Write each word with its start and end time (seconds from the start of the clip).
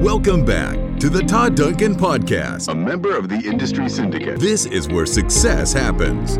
Welcome 0.00 0.46
back 0.46 0.98
to 1.00 1.10
the 1.10 1.22
Todd 1.22 1.56
Duncan 1.56 1.94
Podcast, 1.94 2.68
a 2.68 2.74
member 2.74 3.14
of 3.14 3.28
the 3.28 3.36
Industry 3.36 3.86
Syndicate. 3.90 4.40
This 4.40 4.64
is 4.64 4.88
where 4.88 5.04
success 5.04 5.74
happens. 5.74 6.38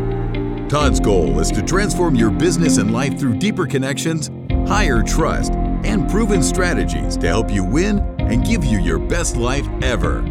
Todd's 0.72 0.98
goal 0.98 1.38
is 1.40 1.50
to 1.50 1.60
transform 1.60 2.14
your 2.14 2.30
business 2.30 2.78
and 2.78 2.90
life 2.90 3.18
through 3.18 3.36
deeper 3.36 3.66
connections, 3.66 4.30
higher 4.66 5.02
trust, 5.02 5.52
and 5.84 6.08
proven 6.10 6.42
strategies 6.42 7.18
to 7.18 7.26
help 7.26 7.50
you 7.50 7.62
win 7.62 7.98
and 8.18 8.46
give 8.46 8.64
you 8.64 8.78
your 8.78 8.98
best 8.98 9.36
life 9.36 9.68
ever. 9.82 10.22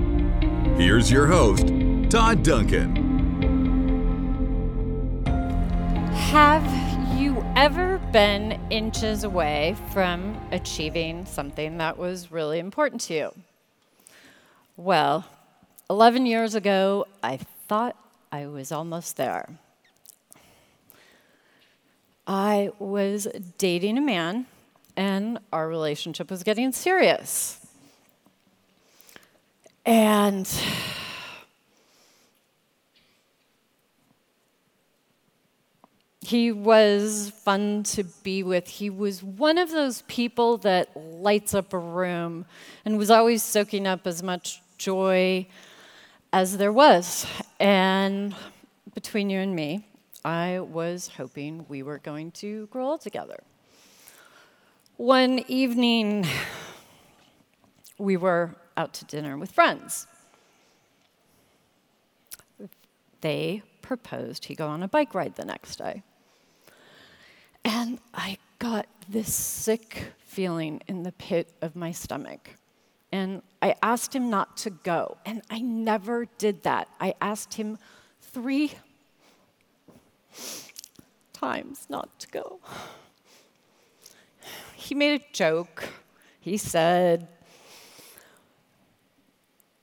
Here's 0.75 1.11
your 1.11 1.27
host, 1.27 1.67
Todd 2.09 2.41
Duncan. 2.41 2.95
Have 6.15 6.65
you 7.15 7.45
ever 7.55 7.98
been 8.11 8.59
inches 8.71 9.23
away 9.23 9.75
from 9.91 10.35
achieving 10.51 11.25
something 11.27 11.77
that 11.77 11.95
was 11.95 12.31
really 12.31 12.57
important 12.57 13.01
to 13.01 13.13
you? 13.13 13.31
Well, 14.75 15.25
11 15.91 16.25
years 16.25 16.55
ago, 16.55 17.05
I 17.21 17.37
thought 17.67 17.95
I 18.31 18.47
was 18.47 18.71
almost 18.71 19.17
there. 19.17 19.47
I 22.25 22.71
was 22.79 23.27
dating 23.59 23.99
a 23.99 24.01
man, 24.01 24.47
and 24.95 25.39
our 25.53 25.67
relationship 25.67 26.31
was 26.31 26.41
getting 26.43 26.71
serious. 26.71 27.59
And 29.85 30.51
he 36.29 36.51
was 36.51 37.31
fun 37.43 37.81
to 37.81 38.03
be 38.03 38.43
with. 38.43 38.67
He 38.67 38.91
was 38.91 39.23
one 39.23 39.57
of 39.57 39.71
those 39.71 40.03
people 40.03 40.59
that 40.59 40.95
lights 40.95 41.55
up 41.55 41.73
a 41.73 41.79
room 41.79 42.45
and 42.85 42.99
was 42.99 43.09
always 43.09 43.41
soaking 43.41 43.87
up 43.87 44.05
as 44.05 44.21
much 44.21 44.61
joy 44.77 45.47
as 46.31 46.57
there 46.57 46.71
was. 46.71 47.25
And 47.59 48.35
between 48.93 49.31
you 49.31 49.39
and 49.39 49.55
me, 49.55 49.87
I 50.23 50.59
was 50.59 51.07
hoping 51.17 51.65
we 51.67 51.81
were 51.81 51.97
going 51.97 52.29
to 52.33 52.67
grow 52.67 52.89
old 52.89 53.01
together. 53.01 53.41
One 54.97 55.39
evening, 55.47 56.27
we 57.97 58.17
were 58.17 58.55
out 58.77 58.93
to 58.93 59.05
dinner 59.05 59.35
with 59.35 59.51
friends. 59.51 60.05
They 63.21 63.63
proposed 63.81 64.45
he 64.45 64.53
go 64.53 64.67
on 64.67 64.83
a 64.83 64.87
bike 64.87 65.15
ride 65.15 65.35
the 65.35 65.45
next 65.45 65.77
day. 65.77 66.03
And 67.71 67.99
I 68.15 68.39
got 68.57 68.87
this 69.07 69.31
sick 69.31 70.13
feeling 70.25 70.81
in 70.87 71.03
the 71.03 71.11
pit 71.11 71.53
of 71.61 71.75
my 71.75 71.91
stomach. 71.91 72.55
And 73.11 73.43
I 73.61 73.75
asked 73.83 74.15
him 74.15 74.31
not 74.31 74.57
to 74.57 74.71
go. 74.71 75.17
And 75.23 75.43
I 75.51 75.59
never 75.59 76.25
did 76.39 76.63
that. 76.63 76.87
I 76.99 77.13
asked 77.21 77.53
him 77.53 77.77
three 78.23 78.71
times 81.31 81.85
not 81.89 82.19
to 82.21 82.27
go. 82.29 82.59
He 84.73 84.95
made 84.95 85.21
a 85.21 85.23
joke. 85.31 85.89
He 86.39 86.57
said, 86.57 87.27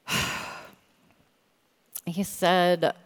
he 2.05 2.25
said, 2.25 2.97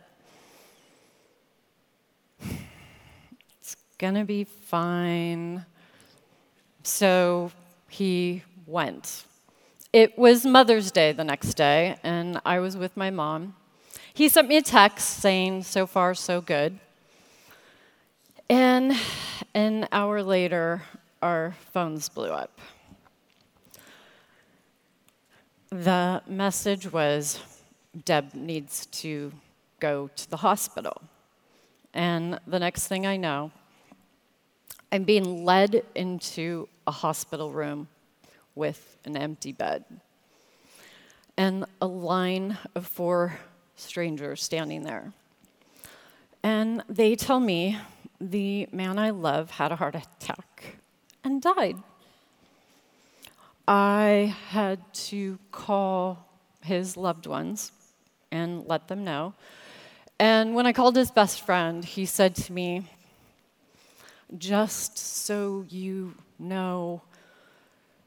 gonna 4.00 4.24
be 4.24 4.44
fine. 4.44 5.66
So 6.82 7.52
he 7.90 8.42
went. 8.66 9.24
It 9.92 10.18
was 10.18 10.46
Mother's 10.46 10.90
Day 10.90 11.12
the 11.12 11.22
next 11.22 11.52
day, 11.52 11.96
and 12.02 12.40
I 12.46 12.60
was 12.60 12.78
with 12.78 12.96
my 12.96 13.10
mom. 13.10 13.54
He 14.14 14.30
sent 14.30 14.48
me 14.48 14.56
a 14.56 14.62
text 14.62 15.20
saying, 15.20 15.64
So 15.64 15.86
far, 15.86 16.14
so 16.14 16.40
good. 16.40 16.78
And 18.48 18.96
an 19.52 19.86
hour 19.92 20.22
later, 20.22 20.82
our 21.20 21.54
phones 21.74 22.08
blew 22.08 22.30
up. 22.30 22.58
The 25.68 26.22
message 26.26 26.90
was 26.90 27.38
Deb 28.06 28.32
needs 28.32 28.86
to 28.86 29.30
go 29.78 30.08
to 30.16 30.30
the 30.30 30.38
hospital. 30.38 31.02
And 31.92 32.40
the 32.46 32.58
next 32.58 32.88
thing 32.88 33.06
I 33.06 33.18
know, 33.18 33.50
I'm 34.92 35.04
being 35.04 35.44
led 35.44 35.84
into 35.94 36.68
a 36.86 36.90
hospital 36.90 37.52
room 37.52 37.86
with 38.56 38.96
an 39.04 39.16
empty 39.16 39.52
bed 39.52 39.84
and 41.36 41.64
a 41.80 41.86
line 41.86 42.58
of 42.74 42.86
four 42.86 43.38
strangers 43.76 44.42
standing 44.42 44.82
there. 44.82 45.12
And 46.42 46.82
they 46.88 47.14
tell 47.14 47.38
me 47.38 47.78
the 48.20 48.68
man 48.72 48.98
I 48.98 49.10
love 49.10 49.52
had 49.52 49.70
a 49.70 49.76
heart 49.76 49.94
attack 49.94 50.76
and 51.22 51.40
died. 51.40 51.76
I 53.68 54.34
had 54.48 54.80
to 54.92 55.38
call 55.52 56.26
his 56.62 56.96
loved 56.96 57.26
ones 57.26 57.70
and 58.32 58.66
let 58.66 58.88
them 58.88 59.04
know. 59.04 59.34
And 60.18 60.54
when 60.54 60.66
I 60.66 60.72
called 60.72 60.96
his 60.96 61.12
best 61.12 61.42
friend, 61.42 61.84
he 61.84 62.04
said 62.04 62.34
to 62.36 62.52
me, 62.52 62.86
Just 64.38 64.96
so 64.98 65.64
you 65.68 66.14
know, 66.38 67.02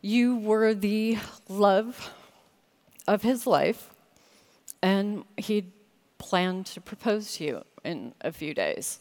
you 0.02 0.38
were 0.38 0.74
the 0.74 1.18
love 1.50 2.12
of 3.08 3.22
his 3.22 3.46
life, 3.46 3.90
and 4.82 5.26
he'd 5.38 5.72
planned 6.18 6.66
to 6.68 6.82
propose 6.82 7.36
to 7.36 7.44
you 7.44 7.64
in 7.84 8.14
a 8.22 8.32
few 8.32 8.54
days. 8.54 9.00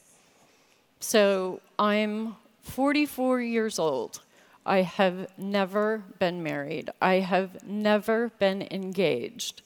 So 0.99 1.61
I'm 1.79 2.37
44 2.63 3.41
years 3.41 3.79
old. 3.79 4.21
I 4.65 4.83
have 4.83 5.29
never 5.37 6.03
been 6.19 6.43
married. 6.43 6.91
I 7.01 7.15
have 7.15 7.67
never 7.67 8.31
been 8.39 8.67
engaged. 8.71 9.63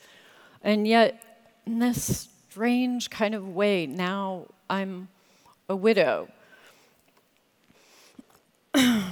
And 0.63 0.87
yet, 0.89 1.23
in 1.67 1.79
this 1.79 2.29
strange 2.51 3.11
kind 3.11 3.35
of 3.35 3.55
way, 3.55 3.87
now 3.87 4.47
I'm 4.69 5.09
a 5.69 5.77
widow. 5.77 6.29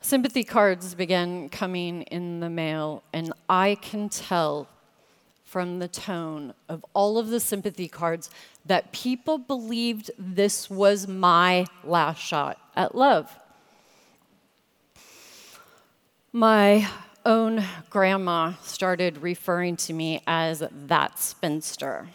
Sympathy 0.00 0.44
cards 0.44 0.94
began 0.94 1.48
coming 1.48 2.02
in 2.02 2.40
the 2.40 2.48
mail, 2.48 3.02
and 3.12 3.32
I 3.48 3.76
can 3.80 4.08
tell 4.08 4.68
from 5.44 5.78
the 5.78 5.88
tone 5.88 6.54
of 6.68 6.84
all 6.94 7.18
of 7.18 7.28
the 7.28 7.40
sympathy 7.40 7.88
cards 7.88 8.30
that 8.66 8.92
people 8.92 9.38
believed 9.38 10.10
this 10.18 10.68
was 10.68 11.08
my 11.08 11.66
last 11.84 12.20
shot 12.20 12.58
at 12.76 12.94
love. 12.94 13.34
My 16.32 16.88
own 17.24 17.64
grandma 17.90 18.52
started 18.62 19.22
referring 19.22 19.76
to 19.76 19.92
me 19.92 20.22
as 20.26 20.62
that 20.70 21.18
spinster. 21.18 22.08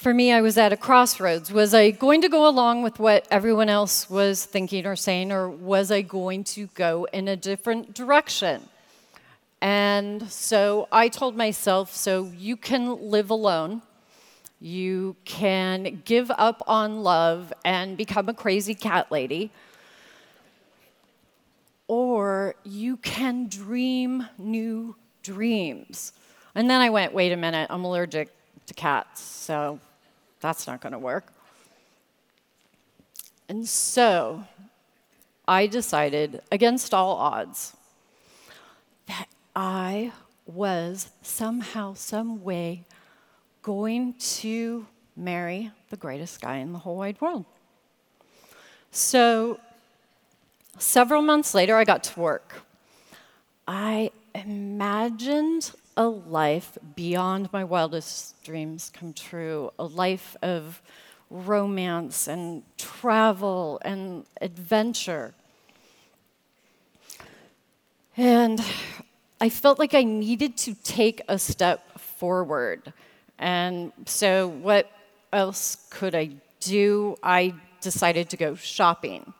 For 0.00 0.14
me, 0.14 0.32
I 0.32 0.40
was 0.40 0.56
at 0.56 0.72
a 0.72 0.78
crossroads. 0.78 1.52
Was 1.52 1.74
I 1.74 1.90
going 1.90 2.22
to 2.22 2.30
go 2.30 2.48
along 2.48 2.80
with 2.80 2.98
what 2.98 3.28
everyone 3.30 3.68
else 3.68 4.08
was 4.08 4.46
thinking 4.46 4.86
or 4.86 4.96
saying, 4.96 5.30
or 5.30 5.50
was 5.50 5.90
I 5.92 6.00
going 6.00 6.42
to 6.44 6.68
go 6.68 7.06
in 7.12 7.28
a 7.28 7.36
different 7.36 7.92
direction? 7.92 8.62
And 9.60 10.26
so 10.30 10.88
I 10.90 11.10
told 11.10 11.36
myself 11.36 11.94
so 11.94 12.32
you 12.34 12.56
can 12.56 13.10
live 13.10 13.28
alone, 13.28 13.82
you 14.58 15.16
can 15.26 16.00
give 16.06 16.30
up 16.30 16.62
on 16.66 17.02
love 17.02 17.52
and 17.62 17.98
become 17.98 18.30
a 18.30 18.34
crazy 18.34 18.74
cat 18.74 19.12
lady, 19.12 19.50
or 21.88 22.54
you 22.64 22.96
can 22.96 23.48
dream 23.48 24.26
new 24.38 24.96
dreams. 25.22 26.14
And 26.54 26.70
then 26.70 26.80
I 26.80 26.88
went, 26.88 27.12
wait 27.12 27.32
a 27.32 27.36
minute, 27.36 27.66
I'm 27.68 27.84
allergic 27.84 28.30
to 28.64 28.72
cats, 28.72 29.20
so 29.20 29.78
that's 30.40 30.66
not 30.66 30.80
going 30.80 30.92
to 30.92 30.98
work. 30.98 31.32
And 33.48 33.66
so 33.66 34.44
I 35.46 35.66
decided, 35.66 36.42
against 36.52 36.94
all 36.94 37.16
odds, 37.16 37.76
that 39.06 39.26
I 39.56 40.12
was 40.46 41.10
somehow, 41.22 41.94
some 41.94 42.42
way 42.42 42.84
going 43.62 44.14
to 44.14 44.86
marry 45.16 45.70
the 45.90 45.96
greatest 45.96 46.40
guy 46.40 46.58
in 46.58 46.72
the 46.72 46.78
whole 46.78 46.96
wide 46.96 47.20
world. 47.20 47.44
So, 48.92 49.60
several 50.78 51.22
months 51.22 51.54
later, 51.54 51.76
I 51.76 51.84
got 51.84 52.04
to 52.04 52.20
work. 52.20 52.62
I 53.66 54.10
imagined 54.34 55.72
a 55.96 56.08
life 56.08 56.78
beyond 56.94 57.52
my 57.52 57.64
wildest 57.64 58.42
dreams 58.42 58.90
come 58.92 59.12
true, 59.12 59.70
a 59.78 59.84
life 59.84 60.36
of 60.42 60.80
romance 61.30 62.26
and 62.26 62.62
travel 62.76 63.80
and 63.84 64.24
adventure. 64.40 65.34
And 68.16 68.60
I 69.40 69.48
felt 69.48 69.78
like 69.78 69.94
I 69.94 70.02
needed 70.02 70.56
to 70.58 70.74
take 70.74 71.22
a 71.28 71.38
step 71.38 71.98
forward. 71.98 72.92
And 73.38 73.92
so, 74.04 74.48
what 74.48 74.90
else 75.32 75.86
could 75.90 76.14
I 76.14 76.30
do? 76.60 77.16
I 77.22 77.54
decided 77.80 78.28
to 78.30 78.36
go 78.36 78.54
shopping. 78.54 79.32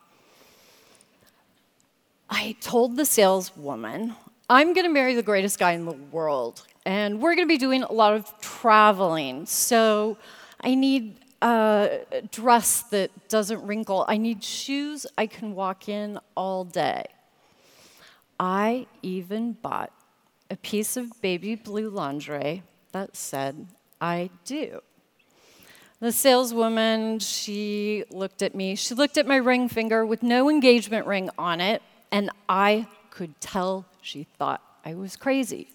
I 2.30 2.56
told 2.60 2.96
the 2.96 3.04
saleswoman, 3.04 4.14
I'm 4.52 4.72
going 4.72 4.84
to 4.84 4.92
marry 4.92 5.14
the 5.14 5.22
greatest 5.22 5.60
guy 5.60 5.72
in 5.72 5.84
the 5.84 5.92
world, 5.92 6.66
and 6.84 7.20
we're 7.20 7.36
going 7.36 7.46
to 7.46 7.52
be 7.52 7.56
doing 7.56 7.84
a 7.84 7.92
lot 7.92 8.14
of 8.14 8.40
traveling. 8.40 9.46
So 9.46 10.18
I 10.60 10.74
need 10.74 11.20
uh, 11.40 11.88
a 12.10 12.22
dress 12.22 12.82
that 12.90 13.12
doesn't 13.28 13.64
wrinkle. 13.64 14.04
I 14.08 14.16
need 14.16 14.42
shoes 14.42 15.06
I 15.16 15.28
can 15.28 15.54
walk 15.54 15.88
in 15.88 16.18
all 16.36 16.64
day. 16.64 17.04
I 18.40 18.88
even 19.02 19.52
bought 19.52 19.92
a 20.50 20.56
piece 20.56 20.96
of 20.96 21.22
baby 21.22 21.54
blue 21.54 21.88
lingerie 21.88 22.64
that 22.90 23.16
said, 23.16 23.68
I 24.00 24.30
do. 24.44 24.80
The 26.00 26.10
saleswoman, 26.10 27.20
she 27.20 28.02
looked 28.10 28.42
at 28.42 28.56
me. 28.56 28.74
She 28.74 28.94
looked 28.94 29.16
at 29.16 29.28
my 29.28 29.36
ring 29.36 29.68
finger 29.68 30.04
with 30.04 30.24
no 30.24 30.50
engagement 30.50 31.06
ring 31.06 31.30
on 31.38 31.60
it, 31.60 31.82
and 32.10 32.30
I 32.48 32.88
could 33.20 33.38
tell 33.38 33.84
she 34.00 34.24
thought 34.38 34.62
I 34.82 34.94
was 34.94 35.14
crazy. 35.14 35.68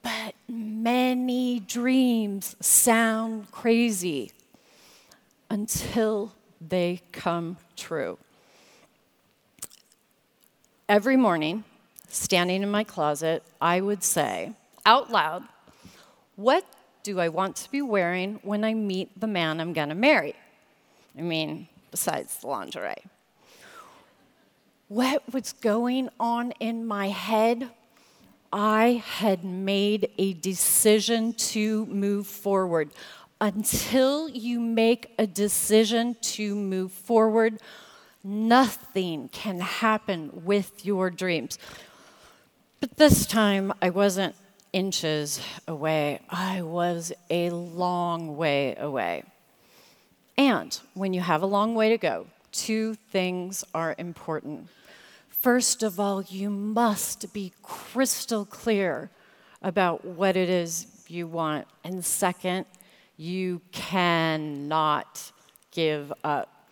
But 0.00 0.34
many 0.48 1.60
dreams 1.60 2.56
sound 2.58 3.50
crazy 3.50 4.32
until 5.50 6.32
they 6.58 7.02
come 7.12 7.58
true. 7.76 8.16
Every 10.88 11.18
morning, 11.18 11.64
standing 12.08 12.62
in 12.62 12.70
my 12.70 12.82
closet, 12.82 13.42
I 13.60 13.82
would 13.82 14.02
say 14.02 14.54
out 14.86 15.10
loud, 15.10 15.42
What 16.36 16.64
do 17.02 17.20
I 17.20 17.28
want 17.28 17.56
to 17.56 17.70
be 17.70 17.82
wearing 17.82 18.40
when 18.42 18.64
I 18.64 18.72
meet 18.72 19.20
the 19.20 19.26
man 19.26 19.60
I'm 19.60 19.74
gonna 19.74 19.94
marry? 19.94 20.34
I 21.18 21.20
mean, 21.20 21.68
besides 21.90 22.38
the 22.38 22.46
lingerie. 22.46 23.04
What 24.88 25.34
was 25.34 25.52
going 25.52 26.08
on 26.18 26.52
in 26.60 26.86
my 26.86 27.08
head? 27.08 27.68
I 28.50 29.02
had 29.06 29.44
made 29.44 30.08
a 30.16 30.32
decision 30.32 31.34
to 31.34 31.84
move 31.84 32.26
forward. 32.26 32.88
Until 33.38 34.30
you 34.30 34.58
make 34.58 35.12
a 35.18 35.26
decision 35.26 36.16
to 36.22 36.54
move 36.54 36.90
forward, 36.90 37.60
nothing 38.24 39.28
can 39.28 39.60
happen 39.60 40.30
with 40.32 40.86
your 40.86 41.10
dreams. 41.10 41.58
But 42.80 42.96
this 42.96 43.26
time, 43.26 43.74
I 43.82 43.90
wasn't 43.90 44.34
inches 44.72 45.38
away, 45.66 46.20
I 46.30 46.62
was 46.62 47.12
a 47.28 47.50
long 47.50 48.38
way 48.38 48.74
away. 48.76 49.24
And 50.38 50.78
when 50.94 51.12
you 51.12 51.20
have 51.20 51.42
a 51.42 51.46
long 51.46 51.74
way 51.74 51.90
to 51.90 51.98
go, 51.98 52.26
two 52.52 52.94
things 52.94 53.64
are 53.74 53.94
important. 53.98 54.68
First 55.28 55.82
of 55.82 56.00
all, 56.00 56.22
you 56.22 56.50
must 56.50 57.32
be 57.32 57.52
crystal 57.62 58.44
clear 58.44 59.10
about 59.62 60.04
what 60.04 60.36
it 60.36 60.48
is 60.48 60.86
you 61.08 61.26
want. 61.26 61.66
And 61.84 62.04
second, 62.04 62.66
you 63.16 63.60
cannot 63.72 65.32
give 65.70 66.12
up. 66.24 66.66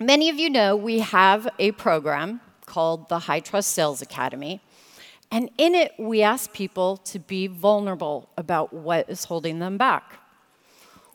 Many 0.00 0.28
of 0.28 0.38
you 0.38 0.50
know 0.50 0.76
we 0.76 0.98
have 1.00 1.48
a 1.58 1.72
program 1.72 2.40
called 2.66 3.08
the 3.08 3.20
High 3.20 3.40
Trust 3.40 3.70
Sales 3.72 4.02
Academy. 4.02 4.60
And 5.30 5.50
in 5.58 5.74
it, 5.74 5.92
we 5.98 6.22
ask 6.22 6.52
people 6.52 6.98
to 6.98 7.18
be 7.18 7.46
vulnerable 7.46 8.28
about 8.36 8.72
what 8.72 9.08
is 9.08 9.24
holding 9.24 9.58
them 9.58 9.76
back. 9.78 10.18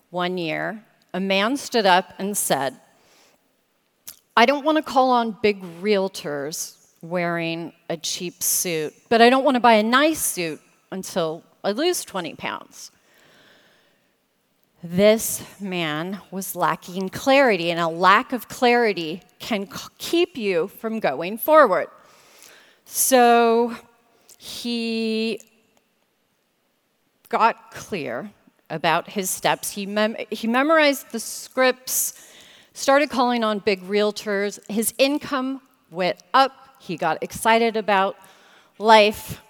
One 0.09 0.37
year, 0.37 0.83
a 1.13 1.19
man 1.19 1.57
stood 1.57 1.85
up 1.85 2.13
and 2.17 2.35
said, 2.37 2.79
I 4.39 4.45
don't 4.45 4.63
want 4.63 4.77
to 4.77 4.81
call 4.81 5.11
on 5.11 5.35
big 5.41 5.61
realtors 5.81 6.77
wearing 7.01 7.73
a 7.89 7.97
cheap 7.97 8.41
suit, 8.41 8.93
but 9.09 9.21
I 9.21 9.29
don't 9.29 9.43
want 9.43 9.55
to 9.55 9.59
buy 9.59 9.73
a 9.73 9.83
nice 9.83 10.21
suit 10.21 10.61
until 10.93 11.43
I 11.61 11.73
lose 11.73 12.05
20 12.05 12.35
pounds. 12.35 12.91
This 14.81 15.43
man 15.59 16.21
was 16.31 16.55
lacking 16.55 17.09
clarity, 17.09 17.69
and 17.69 17.81
a 17.81 17.89
lack 17.89 18.31
of 18.31 18.47
clarity 18.47 19.23
can 19.39 19.67
keep 19.97 20.37
you 20.37 20.69
from 20.69 21.01
going 21.01 21.37
forward. 21.37 21.87
So 22.85 23.75
he 24.37 25.41
got 27.27 27.71
clear 27.71 28.31
about 28.69 29.09
his 29.09 29.29
steps. 29.29 29.71
He, 29.71 29.85
mem- 29.85 30.15
he 30.31 30.47
memorized 30.47 31.11
the 31.11 31.19
scripts, 31.19 32.25
started 32.79 33.09
calling 33.09 33.43
on 33.43 33.59
big 33.59 33.83
realtors. 33.83 34.59
His 34.69 34.93
income 34.97 35.61
went 35.91 36.17
up. 36.33 36.53
He 36.79 36.95
got 36.95 37.21
excited 37.21 37.75
about 37.75 38.15
life, 38.77 39.41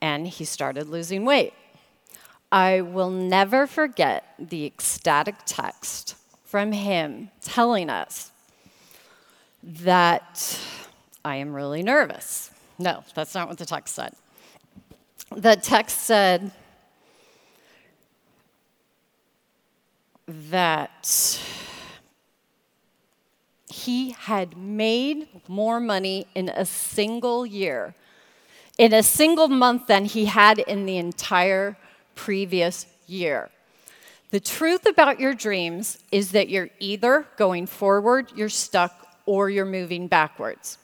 and 0.00 0.26
he 0.26 0.44
started 0.44 0.88
losing 0.88 1.24
weight. 1.24 1.52
I 2.50 2.80
will 2.80 3.10
never 3.10 3.68
forget 3.68 4.34
the 4.38 4.66
ecstatic 4.66 5.36
text 5.46 6.16
from 6.44 6.72
him 6.72 7.30
telling 7.40 7.88
us 7.88 8.32
that 9.62 10.58
I 11.24 11.36
am 11.36 11.54
really 11.54 11.84
nervous. 11.84 12.50
No, 12.78 13.04
that's 13.14 13.34
not 13.34 13.48
what 13.48 13.58
the 13.58 13.66
text 13.66 13.94
said. 13.94 14.14
The 15.30 15.54
text 15.54 16.00
said 16.00 16.50
that 20.26 21.38
he 23.70 24.10
had 24.10 24.56
made 24.56 25.28
more 25.48 25.80
money 25.80 26.26
in 26.34 26.48
a 26.48 26.64
single 26.64 27.46
year, 27.46 27.94
in 28.78 28.92
a 28.92 29.02
single 29.02 29.48
month, 29.48 29.86
than 29.86 30.04
he 30.04 30.26
had 30.26 30.58
in 30.58 30.86
the 30.86 30.96
entire 30.96 31.76
previous 32.14 32.86
year. 33.06 33.50
The 34.30 34.40
truth 34.40 34.86
about 34.86 35.18
your 35.18 35.34
dreams 35.34 35.98
is 36.12 36.32
that 36.32 36.48
you're 36.48 36.70
either 36.78 37.26
going 37.36 37.66
forward, 37.66 38.32
you're 38.34 38.48
stuck, 38.48 39.08
or 39.26 39.50
you're 39.50 39.64
moving 39.64 40.06
backwards. 40.06 40.78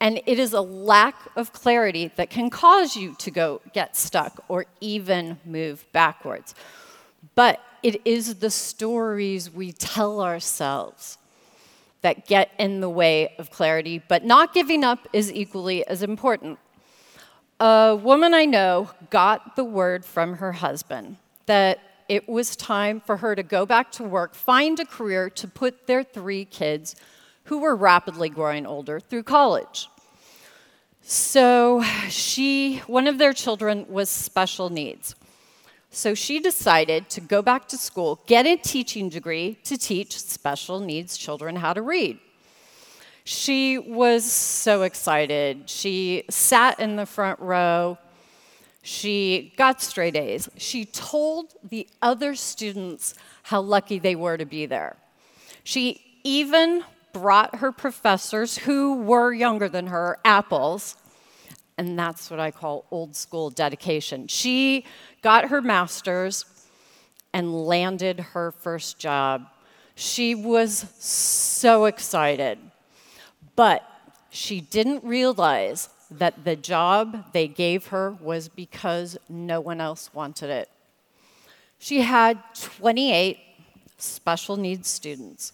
And 0.00 0.20
it 0.26 0.38
is 0.38 0.52
a 0.52 0.60
lack 0.60 1.14
of 1.36 1.52
clarity 1.52 2.10
that 2.16 2.30
can 2.30 2.50
cause 2.50 2.96
you 2.96 3.14
to 3.18 3.30
go 3.30 3.60
get 3.72 3.96
stuck 3.96 4.44
or 4.48 4.66
even 4.80 5.38
move 5.44 5.84
backwards. 5.92 6.54
But 7.34 7.60
it 7.82 8.00
is 8.04 8.36
the 8.36 8.50
stories 8.50 9.50
we 9.50 9.72
tell 9.72 10.20
ourselves 10.20 11.18
that 12.04 12.26
get 12.26 12.50
in 12.58 12.80
the 12.80 12.88
way 12.88 13.34
of 13.38 13.50
clarity, 13.50 14.00
but 14.08 14.22
not 14.26 14.52
giving 14.52 14.84
up 14.84 15.08
is 15.14 15.32
equally 15.32 15.86
as 15.86 16.02
important. 16.02 16.58
A 17.58 17.98
woman 18.00 18.34
I 18.34 18.44
know 18.44 18.90
got 19.08 19.56
the 19.56 19.64
word 19.64 20.04
from 20.04 20.34
her 20.34 20.52
husband 20.52 21.16
that 21.46 21.78
it 22.10 22.28
was 22.28 22.56
time 22.56 23.00
for 23.00 23.16
her 23.16 23.34
to 23.34 23.42
go 23.42 23.64
back 23.64 23.90
to 23.92 24.04
work, 24.04 24.34
find 24.34 24.78
a 24.78 24.84
career 24.84 25.30
to 25.30 25.48
put 25.48 25.86
their 25.86 26.02
three 26.02 26.44
kids 26.44 26.94
who 27.44 27.60
were 27.60 27.74
rapidly 27.74 28.28
growing 28.28 28.66
older 28.66 29.00
through 29.00 29.22
college. 29.22 29.88
So 31.00 31.82
she, 32.10 32.82
one 32.86 33.06
of 33.06 33.16
their 33.16 33.32
children 33.32 33.86
was 33.88 34.10
special 34.10 34.68
needs. 34.68 35.14
So 35.94 36.12
she 36.12 36.40
decided 36.40 37.08
to 37.10 37.20
go 37.20 37.40
back 37.40 37.68
to 37.68 37.78
school, 37.78 38.20
get 38.26 38.46
a 38.46 38.56
teaching 38.56 39.08
degree 39.08 39.58
to 39.62 39.78
teach 39.78 40.18
special 40.18 40.80
needs 40.80 41.16
children 41.16 41.54
how 41.54 41.72
to 41.72 41.82
read. 41.82 42.18
She 43.22 43.78
was 43.78 44.24
so 44.24 44.82
excited. 44.82 45.70
She 45.70 46.24
sat 46.28 46.80
in 46.80 46.96
the 46.96 47.06
front 47.06 47.38
row. 47.38 47.96
She 48.82 49.54
got 49.56 49.80
straight 49.80 50.16
A's. 50.16 50.48
She 50.56 50.84
told 50.84 51.54
the 51.62 51.86
other 52.02 52.34
students 52.34 53.14
how 53.44 53.60
lucky 53.60 54.00
they 54.00 54.16
were 54.16 54.36
to 54.36 54.44
be 54.44 54.66
there. 54.66 54.96
She 55.62 56.02
even 56.24 56.82
brought 57.12 57.56
her 57.56 57.70
professors, 57.70 58.58
who 58.58 58.94
were 58.96 59.32
younger 59.32 59.68
than 59.68 59.86
her, 59.86 60.18
apples. 60.24 60.96
And 61.76 61.98
that's 61.98 62.30
what 62.30 62.38
I 62.38 62.50
call 62.50 62.84
old 62.90 63.16
school 63.16 63.50
dedication. 63.50 64.28
She 64.28 64.84
got 65.22 65.48
her 65.48 65.60
master's 65.60 66.44
and 67.32 67.66
landed 67.66 68.20
her 68.20 68.52
first 68.52 68.98
job. 68.98 69.46
She 69.96 70.34
was 70.34 70.86
so 70.98 71.86
excited. 71.86 72.58
But 73.56 73.82
she 74.30 74.60
didn't 74.60 75.04
realize 75.04 75.88
that 76.10 76.44
the 76.44 76.56
job 76.56 77.32
they 77.32 77.48
gave 77.48 77.88
her 77.88 78.12
was 78.20 78.48
because 78.48 79.16
no 79.28 79.60
one 79.60 79.80
else 79.80 80.12
wanted 80.14 80.50
it. 80.50 80.68
She 81.78 82.02
had 82.02 82.40
28 82.54 83.38
special 83.98 84.56
needs 84.56 84.88
students. 84.88 85.52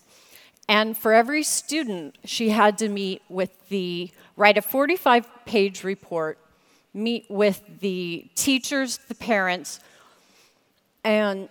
And 0.69 0.97
for 0.97 1.12
every 1.12 1.43
student, 1.43 2.17
she 2.25 2.50
had 2.50 2.79
to 2.79 2.89
meet 2.89 3.23
with 3.29 3.69
the 3.71 4.11
write 4.40 4.56
a 4.56 4.62
45 4.62 5.28
page 5.44 5.85
report, 5.85 6.38
meet 6.94 7.26
with 7.28 7.62
the 7.80 8.26
teachers, 8.35 8.99
the 9.06 9.14
parents, 9.14 9.80
and 11.04 11.50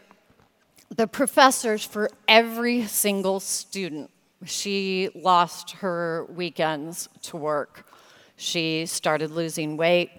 the 0.95 1.05
professors 1.05 1.85
for 1.85 2.09
every 2.27 2.87
single 2.87 3.39
student. 3.39 4.09
She 4.43 5.09
lost 5.13 5.69
her 5.83 6.25
weekends 6.29 7.07
to 7.23 7.37
work. 7.37 7.87
She 8.37 8.87
started 8.87 9.29
losing 9.29 9.77
weight. 9.77 10.09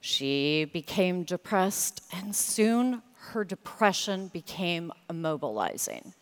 She 0.00 0.64
became 0.72 1.22
depressed, 1.22 2.02
and 2.12 2.34
soon 2.34 3.00
her 3.30 3.44
depression 3.44 4.26
became 4.26 4.92
immobilizing. 5.08 6.14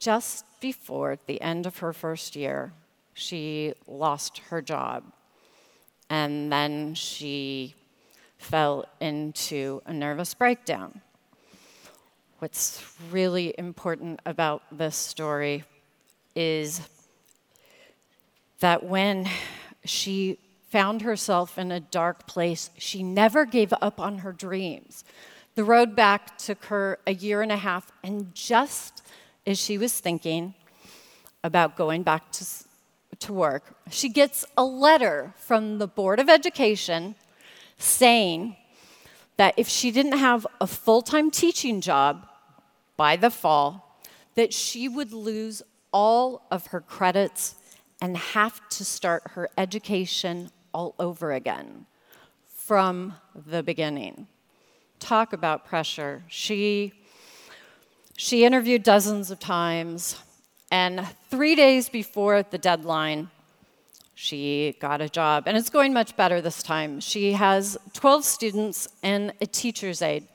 Just 0.00 0.44
before 0.60 1.18
the 1.28 1.40
end 1.40 1.66
of 1.66 1.78
her 1.78 1.92
first 1.92 2.34
year, 2.34 2.72
she 3.20 3.74
lost 3.86 4.38
her 4.48 4.62
job. 4.62 5.04
And 6.08 6.50
then 6.50 6.94
she 6.94 7.74
fell 8.38 8.86
into 9.00 9.82
a 9.86 9.92
nervous 9.92 10.34
breakdown. 10.34 11.02
What's 12.38 12.82
really 13.10 13.54
important 13.58 14.20
about 14.24 14.62
this 14.72 14.96
story 14.96 15.64
is 16.34 16.80
that 18.60 18.82
when 18.82 19.28
she 19.84 20.38
found 20.70 21.02
herself 21.02 21.58
in 21.58 21.70
a 21.70 21.80
dark 21.80 22.26
place, 22.26 22.70
she 22.78 23.02
never 23.02 23.44
gave 23.44 23.74
up 23.82 24.00
on 24.00 24.18
her 24.18 24.32
dreams. 24.32 25.04
The 25.54 25.64
road 25.64 25.94
back 25.94 26.38
took 26.38 26.64
her 26.66 26.98
a 27.06 27.12
year 27.12 27.42
and 27.42 27.52
a 27.52 27.56
half, 27.56 27.92
and 28.02 28.34
just 28.34 29.02
as 29.46 29.58
she 29.58 29.76
was 29.76 29.98
thinking 29.98 30.54
about 31.44 31.76
going 31.76 32.02
back 32.02 32.30
to, 32.32 32.46
to 33.20 33.32
work, 33.32 33.74
she 33.90 34.08
gets 34.08 34.44
a 34.56 34.64
letter 34.64 35.32
from 35.36 35.78
the 35.78 35.86
Board 35.86 36.18
of 36.18 36.28
Education 36.28 37.14
saying 37.78 38.56
that 39.36 39.54
if 39.56 39.68
she 39.68 39.90
didn't 39.90 40.18
have 40.18 40.46
a 40.60 40.66
full 40.66 41.02
time 41.02 41.30
teaching 41.30 41.80
job 41.80 42.26
by 42.96 43.16
the 43.16 43.30
fall, 43.30 43.98
that 44.34 44.52
she 44.52 44.88
would 44.88 45.12
lose 45.12 45.62
all 45.92 46.46
of 46.50 46.66
her 46.68 46.80
credits 46.80 47.54
and 48.00 48.16
have 48.16 48.60
to 48.70 48.84
start 48.84 49.22
her 49.32 49.48
education 49.56 50.50
all 50.72 50.94
over 50.98 51.32
again 51.32 51.86
from 52.46 53.14
the 53.34 53.62
beginning. 53.62 54.26
Talk 54.98 55.32
about 55.32 55.64
pressure. 55.64 56.22
She, 56.28 56.92
she 58.16 58.44
interviewed 58.44 58.82
dozens 58.82 59.30
of 59.30 59.40
times, 59.40 60.16
and 60.70 61.06
three 61.30 61.54
days 61.54 61.88
before 61.88 62.42
the 62.42 62.58
deadline, 62.58 63.30
she 64.14 64.76
got 64.80 65.00
a 65.00 65.08
job, 65.08 65.44
and 65.46 65.56
it's 65.56 65.70
going 65.70 65.92
much 65.92 66.16
better 66.16 66.40
this 66.40 66.62
time. 66.62 67.00
She 67.00 67.32
has 67.32 67.78
12 67.94 68.24
students 68.24 68.88
and 69.02 69.32
a 69.40 69.46
teacher's 69.46 70.02
aide. 70.02 70.28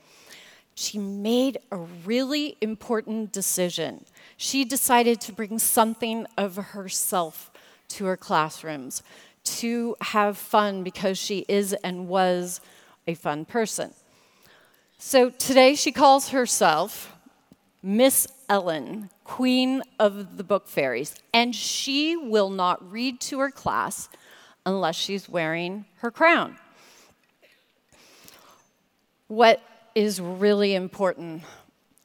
She 0.74 0.98
made 0.98 1.60
a 1.72 1.77
really 1.77 2.58
important 2.62 3.32
decision. 3.32 4.06
She 4.38 4.65
decided 4.65 5.22
to 5.22 5.32
bring 5.32 5.60
something 5.60 6.25
of 6.38 6.56
herself 6.56 7.51
to 7.89 8.06
her 8.06 8.18
classrooms, 8.18 9.04
to 9.44 9.96
have 10.01 10.38
fun 10.38 10.84
because 10.84 11.18
she 11.18 11.46
is 11.48 11.74
and 11.84 12.08
was 12.08 12.60
a 13.08 13.13
fun 13.13 13.46
person. 13.46 13.94
So 14.98 15.30
today 15.30 15.75
she 15.75 15.92
calls 15.92 16.30
herself 16.30 17.15
Miss 17.84 18.27
Ellen, 18.50 19.10
Queen 19.24 19.82
of 20.00 20.38
the 20.38 20.44
Book 20.44 20.68
Fairies, 20.68 21.16
and 21.34 21.56
she 21.56 22.16
will 22.16 22.50
not 22.50 22.92
read 22.92 23.20
to 23.22 23.40
her 23.40 23.52
class 23.52 24.10
unless 24.66 24.96
she's 24.96 25.30
wearing 25.30 25.86
her 25.98 26.12
crown. 26.12 26.58
What 29.28 29.62
is 29.96 30.20
really 30.22 30.75
important 30.75 31.44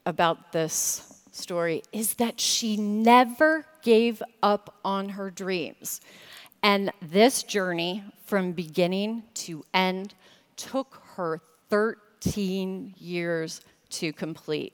about 0.06 0.52
this 0.52 1.23
story 1.32 1.82
is 1.92 2.14
that 2.14 2.40
she 2.40 2.76
never 2.76 3.66
gave 3.82 4.23
up 4.42 4.78
on 4.85 5.11
her 5.11 5.30
dreams. 5.30 6.00
And 6.62 6.92
this 7.00 7.42
journey 7.42 8.04
from 8.25 8.52
beginning 8.52 9.25
to 9.35 9.64
end 9.73 10.14
took 10.56 11.02
her 11.16 11.40
13 11.68 12.94
years 12.99 13.61
to 13.90 14.12
complete. 14.12 14.73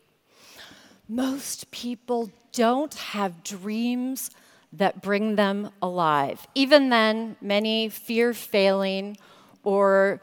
Most 1.08 1.70
people 1.70 2.30
don't 2.52 2.94
have 2.94 3.44
dreams 3.44 4.30
that 4.72 5.02
bring 5.02 5.36
them 5.36 5.70
alive. 5.80 6.46
Even 6.54 6.88
then, 6.88 7.36
many 7.40 7.88
fear 7.88 8.34
failing 8.34 9.16
or 9.62 10.20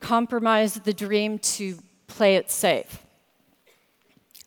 compromise 0.00 0.74
the 0.74 0.94
dream 0.94 1.38
to 1.38 1.78
play 2.06 2.36
it 2.36 2.50
safe. 2.50 3.00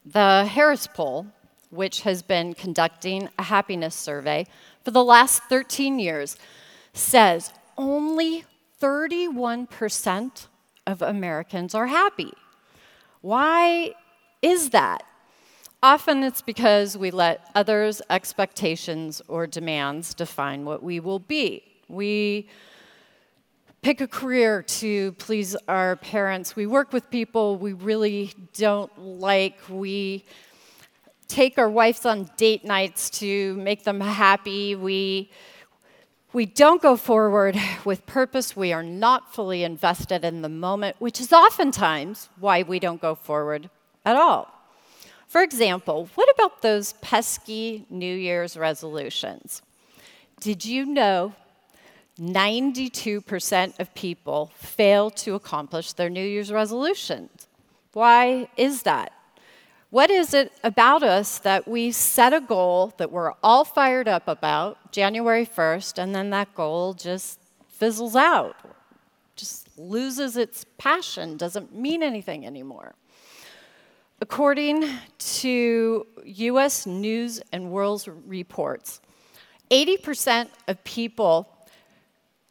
The 0.05 0.45
Harris 0.45 0.87
Poll, 0.87 1.27
which 1.69 2.01
has 2.01 2.21
been 2.21 2.53
conducting 2.53 3.29
a 3.37 3.43
happiness 3.43 3.93
survey 3.93 4.47
for 4.83 4.91
the 4.91 5.03
last 5.03 5.43
13 5.43 5.99
years, 5.99 6.37
says 6.93 7.51
only 7.77 8.45
31% 8.81 10.47
of 10.85 11.01
Americans 11.01 11.75
are 11.75 11.87
happy. 11.87 12.33
Why 13.21 13.93
is 14.41 14.69
that? 14.69 15.03
Often 15.83 16.23
it's 16.23 16.41
because 16.41 16.97
we 16.97 17.11
let 17.11 17.51
others' 17.53 18.01
expectations 18.09 19.21
or 19.27 19.45
demands 19.45 20.15
define 20.15 20.65
what 20.65 20.81
we 20.81 20.99
will 20.99 21.19
be. 21.19 21.63
We 21.87 22.49
pick 23.83 24.01
a 24.01 24.07
career 24.07 24.63
to 24.63 25.11
please 25.13 25.55
our 25.67 25.95
parents. 25.97 26.55
We 26.55 26.65
work 26.65 26.91
with 26.91 27.11
people 27.11 27.57
we 27.57 27.73
really 27.73 28.33
don't 28.53 28.91
like. 28.99 29.59
We 29.69 30.25
take 31.27 31.59
our 31.59 31.69
wives 31.69 32.07
on 32.07 32.31
date 32.37 32.65
nights 32.65 33.11
to 33.11 33.53
make 33.57 33.83
them 33.83 34.01
happy. 34.01 34.75
We 34.75 35.29
we 36.33 36.45
don't 36.45 36.81
go 36.81 36.97
forward 36.97 37.55
with 37.85 38.05
purpose. 38.05 38.55
We 38.55 38.73
are 38.73 38.83
not 38.83 39.33
fully 39.33 39.63
invested 39.63 40.25
in 40.25 40.41
the 40.41 40.49
moment, 40.49 40.95
which 40.99 41.21
is 41.21 41.31
oftentimes 41.31 42.29
why 42.39 42.63
we 42.63 42.79
don't 42.79 42.99
go 42.99 43.13
forward 43.15 43.69
at 44.03 44.15
all. 44.15 44.56
For 45.27 45.41
example, 45.41 46.09
what 46.15 46.29
about 46.35 46.61
those 46.61 46.93
pesky 46.93 47.85
New 47.89 48.15
Year's 48.15 48.55
resolutions? 48.57 49.61
Did 50.39 50.65
you 50.65 50.85
know 50.85 51.33
92% 52.19 53.79
of 53.79 53.93
people 53.93 54.51
fail 54.55 55.11
to 55.11 55.35
accomplish 55.35 55.93
their 55.93 56.09
New 56.09 56.25
Year's 56.25 56.51
resolutions. 56.51 57.47
Why 57.93 58.47
is 58.57 58.83
that? 58.83 59.13
What 59.89 60.09
is 60.09 60.33
it 60.33 60.51
about 60.63 61.03
us 61.03 61.39
that 61.39 61.67
we 61.67 61.91
set 61.91 62.33
a 62.33 62.41
goal 62.41 62.93
that 62.97 63.11
we're 63.11 63.33
all 63.41 63.63
fired 63.63 64.07
up 64.07 64.27
about 64.27 64.91
January 64.91 65.45
1st, 65.45 65.97
and 65.97 66.13
then 66.13 66.29
that 66.31 66.53
goal 66.55 66.93
just 66.93 67.39
fizzles 67.69 68.15
out, 68.15 68.55
just 69.35 69.69
loses 69.77 70.35
its 70.35 70.65
passion, 70.77 71.37
doesn't 71.37 71.73
mean 71.73 72.03
anything 72.03 72.45
anymore? 72.45 72.95
According 74.19 74.89
to 75.19 76.07
US 76.25 76.87
News 76.87 77.39
and 77.51 77.71
World 77.71 78.07
reports, 78.25 78.99
80% 79.69 80.49
of 80.67 80.83
people 80.83 81.47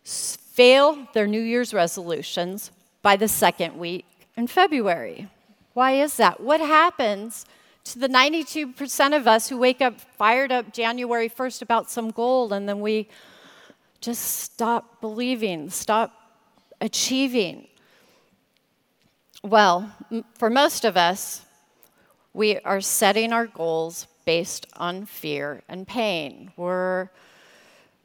fail 0.04 1.08
their 1.12 1.26
New 1.26 1.40
Year's 1.40 1.74
resolutions 1.74 2.70
by 3.02 3.16
the 3.16 3.26
second 3.26 3.76
week 3.76 4.06
in 4.36 4.46
February. 4.46 5.28
Why 5.74 5.92
is 5.92 6.16
that? 6.18 6.40
What 6.40 6.60
happens 6.60 7.46
to 7.84 7.98
the 7.98 8.08
92% 8.08 9.16
of 9.16 9.26
us 9.26 9.48
who 9.48 9.58
wake 9.58 9.82
up 9.82 10.00
fired 10.00 10.52
up 10.52 10.72
January 10.72 11.28
1st 11.28 11.62
about 11.62 11.90
some 11.90 12.10
goal 12.10 12.52
and 12.52 12.68
then 12.68 12.80
we 12.80 13.08
just 14.00 14.22
stop 14.22 15.00
believing, 15.00 15.68
stop 15.70 16.12
achieving? 16.80 17.66
Well, 19.42 19.92
for 20.34 20.48
most 20.48 20.84
of 20.84 20.96
us, 20.96 21.45
we 22.36 22.58
are 22.58 22.82
setting 22.82 23.32
our 23.32 23.46
goals 23.46 24.06
based 24.26 24.66
on 24.76 25.06
fear 25.06 25.62
and 25.70 25.88
pain. 25.88 26.52
We're 26.58 27.08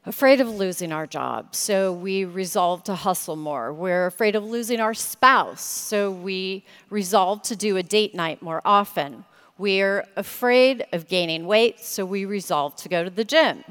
afraid 0.06 0.40
of 0.40 0.48
losing 0.48 0.94
our 0.94 1.06
job, 1.06 1.54
so 1.54 1.92
we 1.92 2.24
resolve 2.24 2.86
to 2.86 2.96
hustle 2.96 3.36
more. 3.36 3.74
We're 3.74 4.06
afraid 4.06 4.38
of 4.38 4.46
losing 4.46 4.80
our 4.80 4.94
spouse, 4.94 5.62
so 5.62 6.10
we 6.10 6.64
resolve 6.90 7.42
to 7.44 7.58
do 7.58 7.76
a 7.76 7.84
date 7.84 8.16
night 8.16 8.42
more 8.42 8.62
often. 8.64 9.26
We're 9.58 10.06
afraid 10.16 10.86
of 10.94 11.10
gaining 11.10 11.46
weight, 11.46 11.82
so 11.82 12.06
we 12.06 12.24
resolve 12.24 12.78
to 12.78 12.90
go 12.90 13.04
to 13.04 13.10
the 13.10 13.26
gym. 13.26 13.66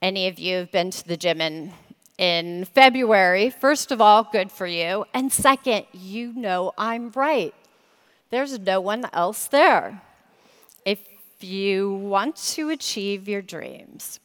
Any 0.00 0.28
of 0.28 0.38
you 0.38 0.58
have 0.58 0.70
been 0.70 0.92
to 0.92 1.08
the 1.08 1.16
gym 1.16 1.40
in, 1.40 1.72
in 2.18 2.66
February? 2.66 3.50
First 3.50 3.90
of 3.90 4.00
all, 4.00 4.22
good 4.22 4.52
for 4.52 4.68
you. 4.68 5.06
And 5.12 5.32
second, 5.32 5.86
you 5.92 6.32
know 6.34 6.72
I'm 6.78 7.10
right. 7.10 7.52
There's 8.30 8.58
no 8.60 8.80
one 8.80 9.06
else 9.12 9.48
there. 9.48 10.02
If 10.84 11.00
you 11.40 11.92
want 11.94 12.36
to 12.36 12.70
achieve 12.70 13.28
your 13.28 13.42
dreams, 13.42 14.20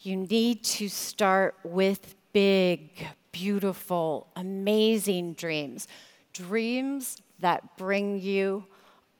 you 0.00 0.16
need 0.16 0.62
to 0.64 0.88
start 0.88 1.56
with 1.64 2.14
big, 2.32 3.08
beautiful, 3.32 4.28
amazing 4.36 5.34
dreams. 5.34 5.88
Dreams 6.32 7.20
that 7.40 7.76
bring 7.76 8.20
you 8.20 8.64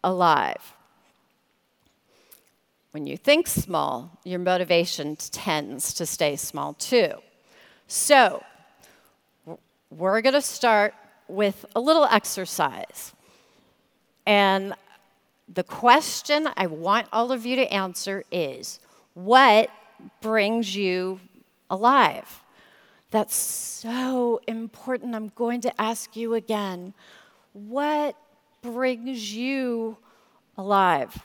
alive. 0.04 0.74
When 2.92 3.08
you 3.08 3.16
think 3.16 3.48
small, 3.48 4.20
your 4.24 4.38
motivation 4.38 5.16
tends 5.16 5.92
to 5.94 6.06
stay 6.06 6.36
small 6.36 6.74
too. 6.74 7.14
So, 7.88 8.44
we're 9.90 10.20
going 10.20 10.34
to 10.34 10.40
start 10.40 10.94
with 11.26 11.64
a 11.74 11.80
little 11.80 12.04
exercise. 12.04 13.12
And 14.26 14.74
the 15.52 15.64
question 15.64 16.48
I 16.56 16.66
want 16.66 17.08
all 17.12 17.32
of 17.32 17.44
you 17.44 17.56
to 17.56 17.72
answer 17.72 18.24
is 18.30 18.80
what 19.14 19.70
brings 20.20 20.74
you 20.74 21.20
alive? 21.70 22.42
That's 23.10 23.36
so 23.36 24.40
important. 24.48 25.14
I'm 25.14 25.30
going 25.36 25.60
to 25.62 25.80
ask 25.80 26.16
you 26.16 26.34
again. 26.34 26.94
What 27.52 28.16
brings 28.62 29.34
you 29.34 29.98
alive? 30.56 31.24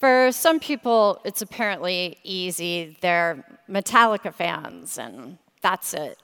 For 0.00 0.32
some 0.32 0.58
people, 0.58 1.20
it's 1.24 1.42
apparently 1.42 2.18
easy. 2.24 2.96
They're 3.00 3.44
Metallica 3.70 4.34
fans, 4.34 4.98
and 4.98 5.38
that's 5.60 5.94
it. 5.94 6.18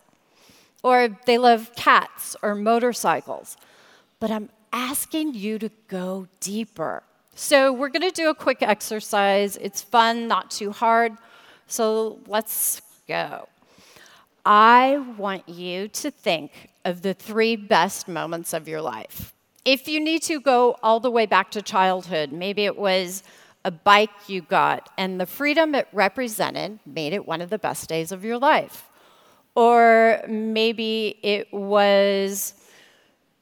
Or 0.83 1.17
they 1.27 1.38
love 1.38 1.71
cats 1.77 2.35
or 2.43 2.57
motorcycles. 2.57 3.57
But 4.19 4.33
I'm 4.33 4.49
asking 4.73 5.35
you 5.35 5.59
to 5.59 5.71
go 5.89 6.29
deeper. 6.41 7.03
So, 7.35 7.73
we're 7.73 7.89
going 7.89 8.03
to 8.03 8.11
do 8.11 8.31
a 8.31 8.35
quick 8.35 8.63
exercise. 8.63 9.57
It's 9.59 9.81
fun, 9.81 10.27
not 10.27 10.51
too 10.51 10.73
hard. 10.73 11.13
So, 11.67 12.19
let's 12.27 12.83
go. 13.07 13.49
I 14.45 15.05
want 15.17 15.49
you 15.49 15.89
to 15.89 16.11
think 16.11 16.71
of 16.85 17.03
the 17.03 17.15
three 17.15 17.55
best 17.55 18.09
moments 18.09 18.53
of 18.53 18.67
your 18.67 18.81
life. 18.81 19.35
If 19.65 19.87
you 19.87 20.01
need 20.01 20.23
to 20.23 20.41
go 20.41 20.77
all 20.83 21.01
the 21.01 21.11
way 21.11 21.27
back 21.27 21.51
to 21.51 21.63
childhood, 21.63 22.33
maybe 22.33 22.65
it 22.65 22.77
was 22.77 23.23
a 23.65 23.71
bike 23.71 24.11
you 24.27 24.41
got, 24.41 24.89
and 24.97 25.21
the 25.21 25.27
freedom 25.27 25.75
it 25.75 25.89
represented 25.93 26.79
made 26.87 27.13
it 27.13 27.27
one 27.27 27.43
of 27.43 27.51
the 27.51 27.59
best 27.59 27.89
days 27.89 28.11
of 28.11 28.25
your 28.25 28.39
life. 28.39 28.89
Or 29.55 30.23
maybe 30.27 31.19
it 31.23 31.53
was 31.53 32.55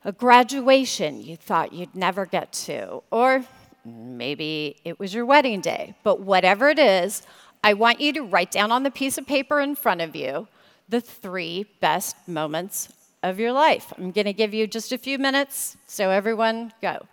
a 0.06 0.12
graduation 0.12 1.20
you 1.20 1.36
thought 1.36 1.74
you'd 1.74 1.94
never 1.94 2.24
get 2.24 2.50
to. 2.52 3.02
Or 3.10 3.44
maybe 3.84 4.78
it 4.84 4.98
was 4.98 5.12
your 5.12 5.26
wedding 5.26 5.60
day. 5.60 5.94
But 6.02 6.20
whatever 6.20 6.70
it 6.70 6.78
is, 6.78 7.22
I 7.62 7.74
want 7.74 8.00
you 8.00 8.14
to 8.14 8.22
write 8.22 8.50
down 8.50 8.72
on 8.72 8.82
the 8.82 8.90
piece 8.90 9.18
of 9.18 9.26
paper 9.26 9.60
in 9.60 9.74
front 9.74 10.00
of 10.00 10.16
you 10.16 10.48
the 10.88 11.02
three 11.02 11.66
best 11.80 12.16
moments 12.26 12.88
of 13.22 13.38
your 13.38 13.52
life. 13.52 13.92
I'm 13.98 14.12
going 14.12 14.24
to 14.24 14.32
give 14.32 14.54
you 14.54 14.66
just 14.66 14.92
a 14.92 14.98
few 14.98 15.18
minutes, 15.18 15.76
so 15.86 16.08
everyone 16.08 16.72
go. 16.80 17.04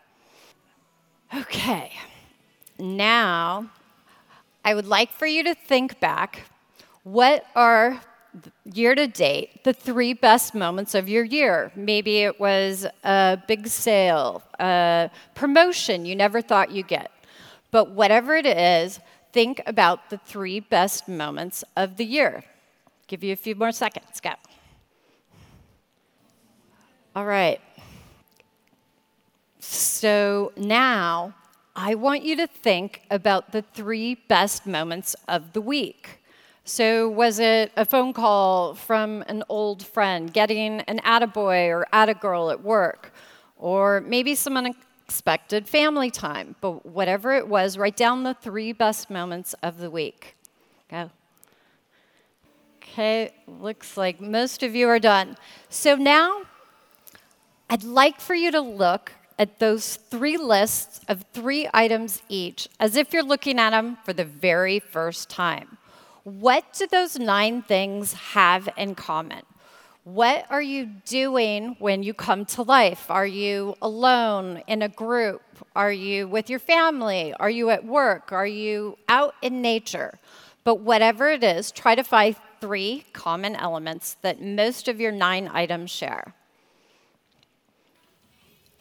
Okay 1.35 1.91
now 2.79 3.69
I 4.65 4.73
would 4.73 4.88
like 4.88 5.12
for 5.12 5.25
you 5.25 5.43
to 5.43 5.55
think 5.55 6.00
back 6.00 6.43
what 7.03 7.45
are 7.55 8.01
year 8.65 8.95
to 8.95 9.07
date 9.07 9.63
the 9.63 9.73
three 9.73 10.13
best 10.13 10.55
moments 10.55 10.95
of 10.95 11.07
your 11.07 11.23
year? 11.23 11.71
Maybe 11.75 12.19
it 12.19 12.39
was 12.39 12.85
a 13.03 13.37
big 13.47 13.67
sale, 13.67 14.43
a 14.59 15.09
promotion 15.35 16.05
you 16.05 16.15
never 16.15 16.41
thought 16.41 16.71
you'd 16.71 16.87
get. 16.87 17.11
But 17.71 17.91
whatever 17.91 18.35
it 18.35 18.45
is, 18.45 18.99
think 19.31 19.61
about 19.65 20.09
the 20.09 20.17
three 20.17 20.59
best 20.59 21.07
moments 21.07 21.63
of 21.75 21.97
the 21.97 22.05
year. 22.05 22.43
Give 23.07 23.23
you 23.23 23.33
a 23.33 23.35
few 23.35 23.55
more 23.55 23.71
seconds. 23.71 24.19
Go. 24.21 24.31
All 27.15 27.25
right. 27.25 27.59
So 29.59 30.51
now 30.57 31.35
I 31.75 31.96
want 31.96 32.24
you 32.24 32.35
to 32.37 32.48
think 32.48 33.01
about 33.09 33.51
the 33.51 33.61
three 33.61 34.15
best 34.15 34.67
moments 34.67 35.15
of 35.27 35.53
the 35.53 35.61
week. 35.61 36.23
So, 36.65 37.09
was 37.09 37.39
it 37.39 37.73
a 37.75 37.83
phone 37.83 38.13
call 38.13 38.73
from 38.73 39.21
an 39.27 39.43
old 39.49 39.85
friend, 39.85 40.31
getting 40.31 40.79
an 40.81 40.99
attaboy 40.99 41.67
or 41.67 41.85
attagirl 41.91 42.53
at 42.53 42.63
work, 42.63 43.13
or 43.57 43.99
maybe 43.99 44.33
some 44.33 44.55
unexpected 44.55 45.67
family 45.67 46.09
time? 46.09 46.55
But 46.61 46.85
whatever 46.85 47.33
it 47.33 47.49
was, 47.49 47.77
write 47.77 47.97
down 47.97 48.23
the 48.23 48.33
three 48.33 48.71
best 48.71 49.09
moments 49.09 49.53
of 49.61 49.79
the 49.79 49.91
week. 49.91 50.37
Go. 50.89 51.11
Okay, 52.81 53.33
looks 53.45 53.97
like 53.97 54.21
most 54.21 54.63
of 54.63 54.73
you 54.73 54.87
are 54.87 54.99
done. 54.99 55.35
So 55.67 55.95
now 55.95 56.43
I'd 57.69 57.83
like 57.83 58.21
for 58.21 58.35
you 58.35 58.51
to 58.51 58.61
look 58.61 59.11
at 59.37 59.59
those 59.59 59.97
three 59.97 60.37
lists 60.37 61.01
of 61.09 61.25
three 61.33 61.67
items 61.73 62.21
each 62.29 62.69
as 62.79 62.95
if 62.95 63.11
you're 63.11 63.21
looking 63.21 63.59
at 63.59 63.71
them 63.71 63.97
for 64.05 64.13
the 64.13 64.23
very 64.23 64.79
first 64.79 65.29
time. 65.29 65.77
What 66.24 66.72
do 66.74 66.88
those 66.88 67.20
nine 67.20 67.62
things 67.62 68.14
have 68.14 68.70
in 68.77 68.96
common? 68.96 69.44
What 70.05 70.46
are 70.50 70.62
you 70.62 70.86
doing 71.05 71.75
when 71.79 72.03
you 72.03 72.14
come 72.14 72.46
to 72.46 72.62
life? 72.62 73.09
Are 73.09 73.25
you 73.25 73.75
alone 73.81 74.62
in 74.68 74.81
a 74.81 74.90
group? 74.90 75.42
Are 75.75 75.92
you 75.92 76.27
with 76.27 76.50
your 76.50 76.59
family? 76.59 77.33
Are 77.40 77.50
you 77.50 77.70
at 77.70 77.86
work? 77.86 78.31
Are 78.31 78.48
you 78.48 78.98
out 79.07 79.36
in 79.42 79.62
nature? 79.62 80.20
But 80.64 80.79
whatever 80.81 81.29
it 81.29 81.44
is, 81.44 81.72
try 81.72 81.96
to 81.96 82.03
find 82.03 82.36
three 82.59 83.05
common 83.14 83.55
elements 83.55 84.16
that 84.22 84.42
most 84.42 84.88
of 84.88 85.00
your 85.00 85.12
nine 85.12 85.50
items 85.51 85.92
share. 85.92 86.33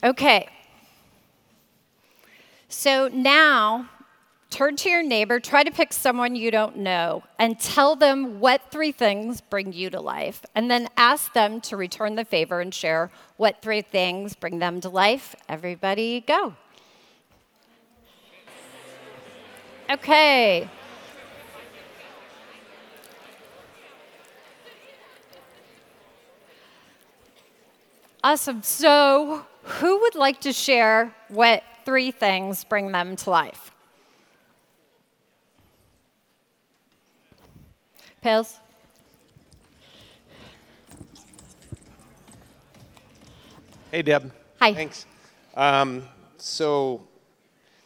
Okay. 0.04 0.48
So 2.68 3.08
now, 3.08 3.88
turn 4.52 4.76
to 4.76 4.90
your 4.90 5.02
neighbor, 5.02 5.40
try 5.40 5.64
to 5.64 5.70
pick 5.70 5.92
someone 5.92 6.36
you 6.36 6.50
don't 6.50 6.76
know, 6.76 7.24
and 7.38 7.58
tell 7.58 7.96
them 7.96 8.38
what 8.38 8.70
three 8.70 8.92
things 8.92 9.40
bring 9.40 9.72
you 9.72 9.88
to 9.90 10.00
life. 10.00 10.44
And 10.54 10.70
then 10.70 10.88
ask 10.96 11.32
them 11.32 11.60
to 11.62 11.76
return 11.76 12.14
the 12.14 12.24
favor 12.24 12.60
and 12.60 12.72
share 12.72 13.10
what 13.38 13.62
three 13.62 13.80
things 13.82 14.34
bring 14.34 14.58
them 14.58 14.80
to 14.82 14.90
life. 14.90 15.34
Everybody 15.48 16.20
go. 16.20 16.54
Okay. 19.90 20.68
Awesome. 28.22 28.62
So, 28.62 29.44
who 29.64 30.00
would 30.00 30.14
like 30.14 30.40
to 30.42 30.52
share 30.52 31.14
what 31.28 31.64
three 31.84 32.10
things 32.12 32.62
bring 32.64 32.92
them 32.92 33.16
to 33.16 33.30
life? 33.30 33.71
Pills? 38.22 38.60
Hey, 43.90 44.02
Deb. 44.02 44.30
Hi. 44.60 44.72
Thanks. 44.72 45.06
Um, 45.56 46.04
so 46.38 47.02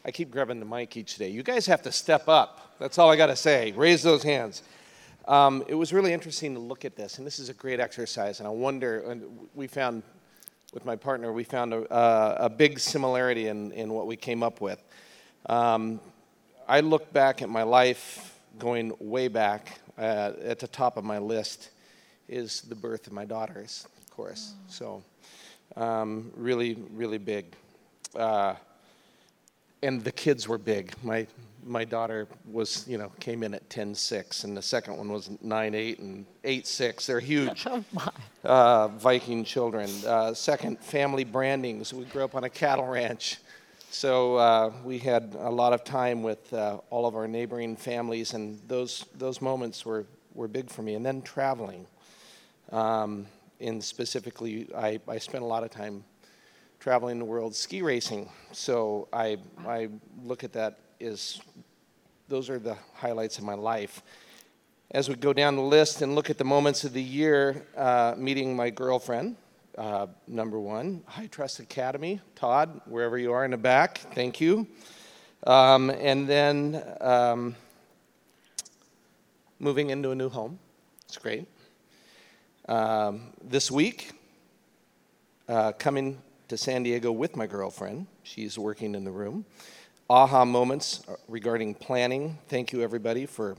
I 0.04 0.10
keep 0.10 0.30
grabbing 0.30 0.60
the 0.60 0.66
mic 0.66 0.94
each 0.98 1.16
day. 1.16 1.30
You 1.30 1.42
guys 1.42 1.64
have 1.66 1.80
to 1.82 1.90
step 1.90 2.28
up. 2.28 2.76
That's 2.78 2.98
all 2.98 3.10
I 3.10 3.16
got 3.16 3.28
to 3.28 3.36
say. 3.36 3.72
Raise 3.72 4.02
those 4.02 4.22
hands. 4.22 4.62
Um, 5.26 5.64
it 5.68 5.74
was 5.74 5.94
really 5.94 6.12
interesting 6.12 6.52
to 6.52 6.60
look 6.60 6.84
at 6.84 6.96
this, 6.96 7.16
and 7.16 7.26
this 7.26 7.38
is 7.38 7.48
a 7.48 7.54
great 7.54 7.80
exercise. 7.80 8.38
And 8.38 8.46
I 8.46 8.50
wonder, 8.50 9.10
and 9.10 9.48
we 9.54 9.66
found 9.66 10.02
with 10.74 10.84
my 10.84 10.96
partner, 10.96 11.32
we 11.32 11.44
found 11.44 11.72
a, 11.72 11.90
uh, 11.90 12.36
a 12.40 12.50
big 12.50 12.78
similarity 12.78 13.48
in, 13.48 13.72
in 13.72 13.90
what 13.90 14.06
we 14.06 14.16
came 14.16 14.42
up 14.42 14.60
with. 14.60 14.84
Um, 15.46 15.98
I 16.68 16.80
look 16.80 17.10
back 17.14 17.40
at 17.40 17.48
my 17.48 17.62
life 17.62 18.38
going 18.58 18.92
way 19.00 19.28
back. 19.28 19.80
Uh, 19.98 20.32
at 20.44 20.58
the 20.58 20.68
top 20.68 20.96
of 20.96 21.04
my 21.04 21.18
list 21.18 21.70
is 22.28 22.62
the 22.62 22.74
birth 22.74 23.06
of 23.06 23.12
my 23.12 23.24
daughters, 23.24 23.86
of 23.98 24.10
course. 24.10 24.54
So, 24.68 25.02
um, 25.76 26.30
really, 26.36 26.74
really 26.92 27.18
big. 27.18 27.46
Uh, 28.14 28.54
and 29.82 30.02
the 30.02 30.12
kids 30.12 30.48
were 30.48 30.58
big. 30.58 30.92
My 31.02 31.26
my 31.66 31.84
daughter 31.84 32.28
was, 32.50 32.86
you 32.86 32.96
know, 32.96 33.10
came 33.18 33.42
in 33.42 33.52
at 33.52 33.68
10-6, 33.68 34.44
and 34.44 34.56
the 34.56 34.62
second 34.62 34.96
one 34.96 35.10
was 35.10 35.28
9-8 35.44 35.98
and 35.98 36.24
8-6. 36.44 37.06
They're 37.06 37.20
huge. 37.20 37.66
Oh. 37.98 38.12
Uh, 38.44 38.88
Viking 38.88 39.42
children. 39.42 39.90
Uh, 40.06 40.32
second, 40.32 40.78
family 40.78 41.24
brandings. 41.24 41.92
We 41.92 42.04
grew 42.04 42.22
up 42.22 42.36
on 42.36 42.44
a 42.44 42.48
cattle 42.48 42.86
ranch. 42.86 43.38
So 43.90 44.36
uh, 44.36 44.72
we 44.84 44.98
had 44.98 45.36
a 45.38 45.50
lot 45.50 45.72
of 45.72 45.84
time 45.84 46.22
with 46.22 46.52
uh, 46.52 46.78
all 46.90 47.06
of 47.06 47.14
our 47.14 47.26
neighboring 47.26 47.76
families, 47.76 48.34
and 48.34 48.60
those, 48.68 49.06
those 49.16 49.40
moments 49.40 49.86
were, 49.86 50.06
were 50.34 50.48
big 50.48 50.68
for 50.70 50.82
me. 50.82 50.94
And 50.94 51.06
then 51.06 51.22
traveling. 51.22 51.86
Um, 52.72 53.26
and 53.60 53.82
specifically, 53.82 54.68
I, 54.76 55.00
I 55.08 55.18
spent 55.18 55.42
a 55.42 55.46
lot 55.46 55.64
of 55.64 55.70
time 55.70 56.04
traveling 56.78 57.18
the 57.18 57.24
world 57.24 57.54
ski 57.54 57.80
racing. 57.80 58.28
So 58.52 59.08
I, 59.12 59.38
I 59.66 59.88
look 60.22 60.44
at 60.44 60.52
that 60.52 60.78
is 61.00 61.40
those 62.28 62.50
are 62.50 62.58
the 62.58 62.76
highlights 62.94 63.38
of 63.38 63.44
my 63.44 63.54
life. 63.54 64.02
as 64.90 65.08
we 65.08 65.14
go 65.14 65.32
down 65.32 65.56
the 65.56 65.62
list 65.62 66.02
and 66.02 66.14
look 66.14 66.30
at 66.30 66.38
the 66.38 66.44
moments 66.44 66.84
of 66.84 66.92
the 66.92 67.02
year, 67.02 67.66
uh, 67.76 68.14
meeting 68.16 68.54
my 68.54 68.70
girlfriend, 68.70 69.36
uh, 69.76 70.06
number 70.26 70.58
one, 70.58 71.02
High 71.06 71.26
Trust 71.26 71.60
Academy, 71.60 72.20
Todd, 72.34 72.80
wherever 72.86 73.18
you 73.18 73.32
are 73.32 73.44
in 73.44 73.50
the 73.50 73.56
back, 73.56 73.98
thank 74.14 74.40
you. 74.40 74.66
Um, 75.46 75.90
and 75.90 76.28
then 76.28 76.82
um, 77.00 77.54
moving 79.58 79.90
into 79.90 80.10
a 80.10 80.14
new 80.14 80.28
home, 80.28 80.58
it's 81.04 81.18
great. 81.18 81.46
Um, 82.68 83.32
this 83.42 83.70
week, 83.70 84.12
uh, 85.48 85.72
coming 85.72 86.20
to 86.48 86.56
San 86.56 86.82
Diego 86.82 87.12
with 87.12 87.36
my 87.36 87.46
girlfriend, 87.46 88.06
she's 88.22 88.58
working 88.58 88.94
in 88.94 89.04
the 89.04 89.12
room. 89.12 89.44
Aha 90.08 90.44
moments 90.44 91.04
regarding 91.28 91.74
planning. 91.74 92.38
Thank 92.48 92.72
you, 92.72 92.82
everybody, 92.82 93.26
for 93.26 93.56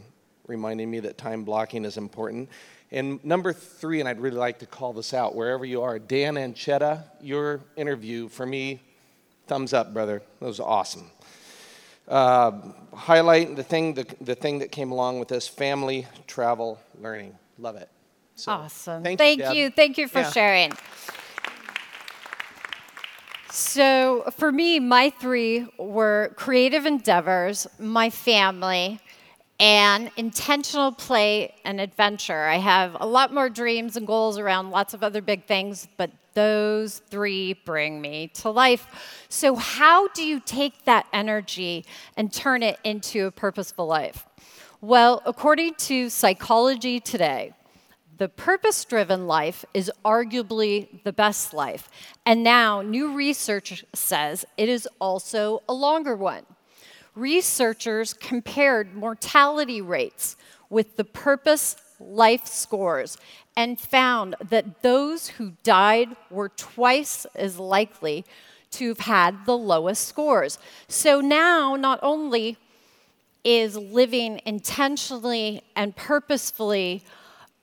reminding 0.48 0.90
me 0.90 1.00
that 1.02 1.18
time 1.18 1.44
blocking 1.44 1.86
is 1.86 1.98
important. 1.98 2.50
And 2.92 3.24
number 3.24 3.52
three, 3.52 4.00
and 4.00 4.08
I'd 4.08 4.20
really 4.20 4.38
like 4.38 4.60
to 4.60 4.66
call 4.66 4.94
this 4.94 5.14
out 5.14 5.36
wherever 5.36 5.66
you 5.66 5.82
are, 5.82 6.00
Dan 6.00 6.36
Anchetta, 6.36 7.04
your 7.22 7.60
interview 7.76 8.30
for 8.30 8.46
me, 8.46 8.82
thumbs 9.48 9.74
up, 9.74 9.94
brother. 9.94 10.22
That 10.40 10.46
was 10.46 10.60
awesome. 10.60 11.12
Uh, 12.08 12.52
highlight 12.94 13.58
the 13.58 13.64
thing, 13.64 13.94
the, 13.94 14.06
the 14.22 14.36
thing 14.36 14.60
that 14.60 14.72
came 14.72 14.92
along 14.92 15.20
with 15.20 15.28
this 15.28 15.48
family, 15.48 16.08
travel, 16.26 16.80
learning. 17.02 17.36
Love 17.58 17.76
it. 17.76 17.90
So, 18.36 18.54
awesome. 18.54 19.04
Thank, 19.04 19.18
thank 19.18 19.40
you, 19.40 19.64
you. 19.64 19.70
Thank 19.70 19.98
you 19.98 20.08
for 20.08 20.20
yeah. 20.20 20.32
sharing. 20.32 20.72
So, 23.50 24.24
for 24.38 24.52
me, 24.52 24.80
my 24.80 25.10
three 25.10 25.68
were 25.78 26.32
creative 26.36 26.86
endeavors, 26.86 27.68
my 27.80 28.10
family, 28.10 29.00
and 29.60 30.12
intentional 30.18 30.92
play 30.92 31.56
and 31.66 31.82
adventure. 31.82 32.46
I 32.46 32.58
have 32.58 32.96
a 33.00 33.08
lot 33.08 33.34
more 33.34 33.50
dreams 33.50 33.98
and 33.98 34.06
goals 34.06 34.38
around 34.38 34.70
lots 34.70 34.94
of 34.94 35.04
other 35.04 35.22
big 35.22 35.46
things, 35.46 35.88
but 35.98 36.12
those 36.34 37.00
three 37.10 37.54
bring 37.54 38.00
me 38.00 38.28
to 38.28 38.52
life. 38.52 39.26
So, 39.30 39.56
how 39.56 40.10
do 40.10 40.24
you 40.24 40.40
take 40.40 40.86
that 40.86 41.08
energy 41.12 41.86
and 42.16 42.32
turn 42.32 42.62
it 42.62 42.78
into 42.84 43.26
a 43.26 43.32
purposeful 43.32 43.88
life? 43.88 44.28
Well, 44.80 45.24
according 45.26 45.74
to 45.76 46.10
Psychology 46.10 47.00
Today, 47.00 47.54
the 48.18 48.30
purpose 48.30 48.86
driven 48.86 49.26
life 49.26 49.66
is 49.74 49.92
arguably 50.06 51.04
the 51.04 51.14
best 51.14 51.54
life. 51.54 51.90
And 52.26 52.44
now, 52.44 52.84
new 52.84 53.16
research 53.16 53.84
says 53.94 54.46
it 54.58 54.70
is 54.70 54.88
also 55.00 55.64
a 55.68 55.74
longer 55.74 56.16
one 56.16 56.46
researchers 57.18 58.14
compared 58.14 58.96
mortality 58.96 59.82
rates 59.82 60.38
with 60.70 60.98
the 60.98 61.04
purpose 61.04 61.76
life 62.00 62.46
scores 62.46 63.18
and 63.56 63.80
found 63.80 64.36
that 64.50 64.84
those 64.84 65.30
who 65.30 65.54
died 65.64 66.16
were 66.30 66.50
twice 66.50 67.26
as 67.36 67.58
likely 67.58 68.24
to 68.70 68.90
have 68.90 69.00
had 69.00 69.46
the 69.46 69.58
lowest 69.58 70.08
scores. 70.08 70.60
So 70.88 71.22
now, 71.22 71.76
not 71.76 72.00
only 72.04 72.58
is 73.44 73.76
living 73.78 74.42
intentionally 74.46 75.62
and 75.76 75.96
purposefully 75.96 77.04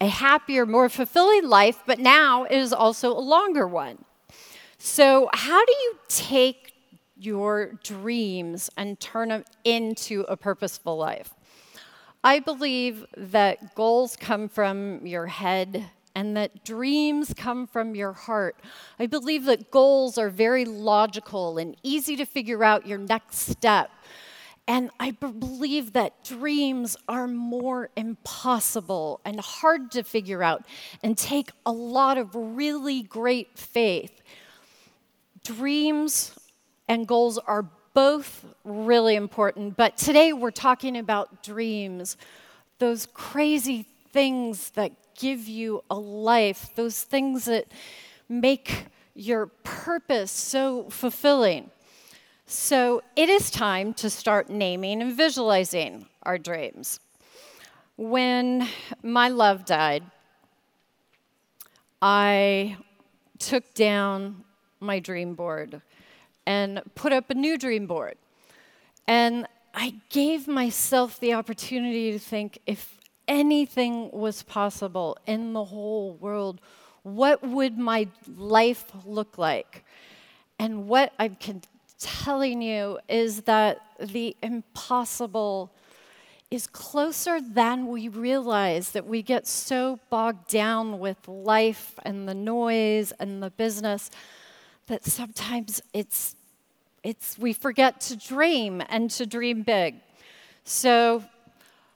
a 0.01 0.09
happier, 0.09 0.67
more 0.67 0.89
fulfilling 0.89 1.47
life, 1.47 1.83
but 1.87 1.99
now 1.99 2.45
it 2.45 2.57
is 2.57 2.73
also 2.73 3.13
a 3.13 3.21
longer 3.21 3.69
one. 3.69 4.05
So, 4.79 5.31
how 5.33 5.65
do 5.65 5.73
you 5.73 5.99
take 6.09 6.64
your 7.25 7.79
dreams 7.83 8.71
and 8.77 8.99
turn 9.01 9.31
them 9.31 9.45
into 9.65 10.23
a 10.29 10.37
purposeful 10.37 10.97
life. 10.97 11.33
I 12.23 12.39
believe 12.39 13.05
that 13.17 13.75
goals 13.75 14.17
come 14.17 14.49
from 14.49 15.07
your 15.07 15.27
head 15.27 15.91
and 16.15 16.37
that 16.37 16.65
dreams 16.65 17.35
come 17.37 17.67
from 17.67 17.95
your 17.95 18.13
heart. 18.13 18.57
I 18.99 19.07
believe 19.07 19.45
that 19.45 19.71
goals 19.71 20.17
are 20.17 20.31
very 20.31 20.65
logical 20.65 21.59
and 21.59 21.77
easy 21.83 22.17
to 22.17 22.25
figure 22.25 22.63
out 22.63 22.87
your 22.87 22.99
next 22.99 23.41
step. 23.41 23.91
And 24.67 24.91
I 24.99 25.11
believe 25.11 25.93
that 25.93 26.25
dreams 26.25 26.97
are 27.09 27.27
more 27.27 27.91
impossible 27.97 29.21
and 29.25 29.39
hard 29.41 29.91
to 29.91 30.03
figure 30.03 30.43
out 30.43 30.65
and 31.03 31.19
take 31.19 31.51
a 31.67 31.73
lot 31.73 32.17
of 32.17 32.31
really 32.35 33.03
great 33.03 33.59
faith. 33.59 34.23
Dreams 35.43 36.35
and 36.89 37.07
goals 37.07 37.39
are 37.39 37.67
both 37.95 38.45
really 38.65 39.15
important, 39.15 39.77
but 39.77 39.97
today 39.97 40.33
we're 40.33 40.51
talking 40.51 40.97
about 40.97 41.43
dreams, 41.43 42.17
those 42.79 43.07
crazy 43.15 43.87
things 44.13 44.71
that 44.71 44.93
give 45.15 45.47
you 45.47 45.85
a 45.91 45.95
life, 45.95 46.71
those 46.75 47.03
things 47.03 47.45
that 47.45 47.67
make 48.29 48.87
your 49.15 49.47
purpose 49.47 50.33
so 50.33 50.91
fulfilling. 50.91 51.71
So 52.47 53.03
it 53.17 53.29
is 53.29 53.51
time 53.51 53.95
to 53.95 54.11
start 54.11 54.51
naming 54.51 55.01
and 55.01 55.17
visualizing 55.17 56.07
our 56.25 56.37
dreams. 56.37 57.01
When 57.97 58.69
my 59.03 59.29
love 59.29 59.65
died, 59.65 60.03
I 62.03 62.77
took 63.39 63.73
down 63.75 64.45
my 64.81 64.99
dream 64.99 65.35
board 65.35 65.81
and 66.47 66.83
put 66.95 67.13
up 67.13 67.31
a 67.31 67.35
new 67.35 67.57
dream 67.57 67.87
board. 67.87 68.17
And 69.07 69.47
I 69.75 69.95
gave 70.09 70.47
myself 70.47 71.19
the 71.19 71.35
opportunity 71.35 72.13
to 72.13 72.19
think 72.19 72.59
if 72.67 72.99
anything 73.27 74.11
was 74.13 74.43
possible 74.43 75.17
in 75.27 75.53
the 75.53 75.65
whole 75.65 76.15
world, 76.15 76.61
what 77.03 77.43
would 77.43 77.77
my 77.77 78.09
life 78.37 78.85
look 79.05 79.37
like? 79.37 79.85
And 80.59 80.89
what 80.89 81.13
I'm 81.19 81.37
telling 81.99 82.63
you 82.63 82.99
is 83.09 83.43
that 83.43 83.81
the 84.01 84.37
impossible 84.43 85.73
is 86.51 86.67
closer 86.67 87.41
than 87.41 87.87
we 87.89 88.09
realize, 88.09 88.93
that 88.93 89.07
we 89.07 89.23
get 89.23 89.47
so 89.47 89.99
bogged 90.09 90.49
down 90.49 90.99
with 90.99 91.27
life 91.27 91.95
and 92.05 92.29
the 92.29 92.35
noise 92.35 93.13
and 93.19 93.43
the 93.43 93.51
business 93.51 94.11
that 94.87 95.05
sometimes 95.05 95.81
it's, 95.93 96.37
it's, 97.03 97.39
we 97.39 97.53
forget 97.53 98.01
to 98.03 98.17
dream 98.17 98.83
and 98.89 99.11
to 99.13 99.27
dream 99.27 99.63
big. 99.63 99.97
So 100.65 101.25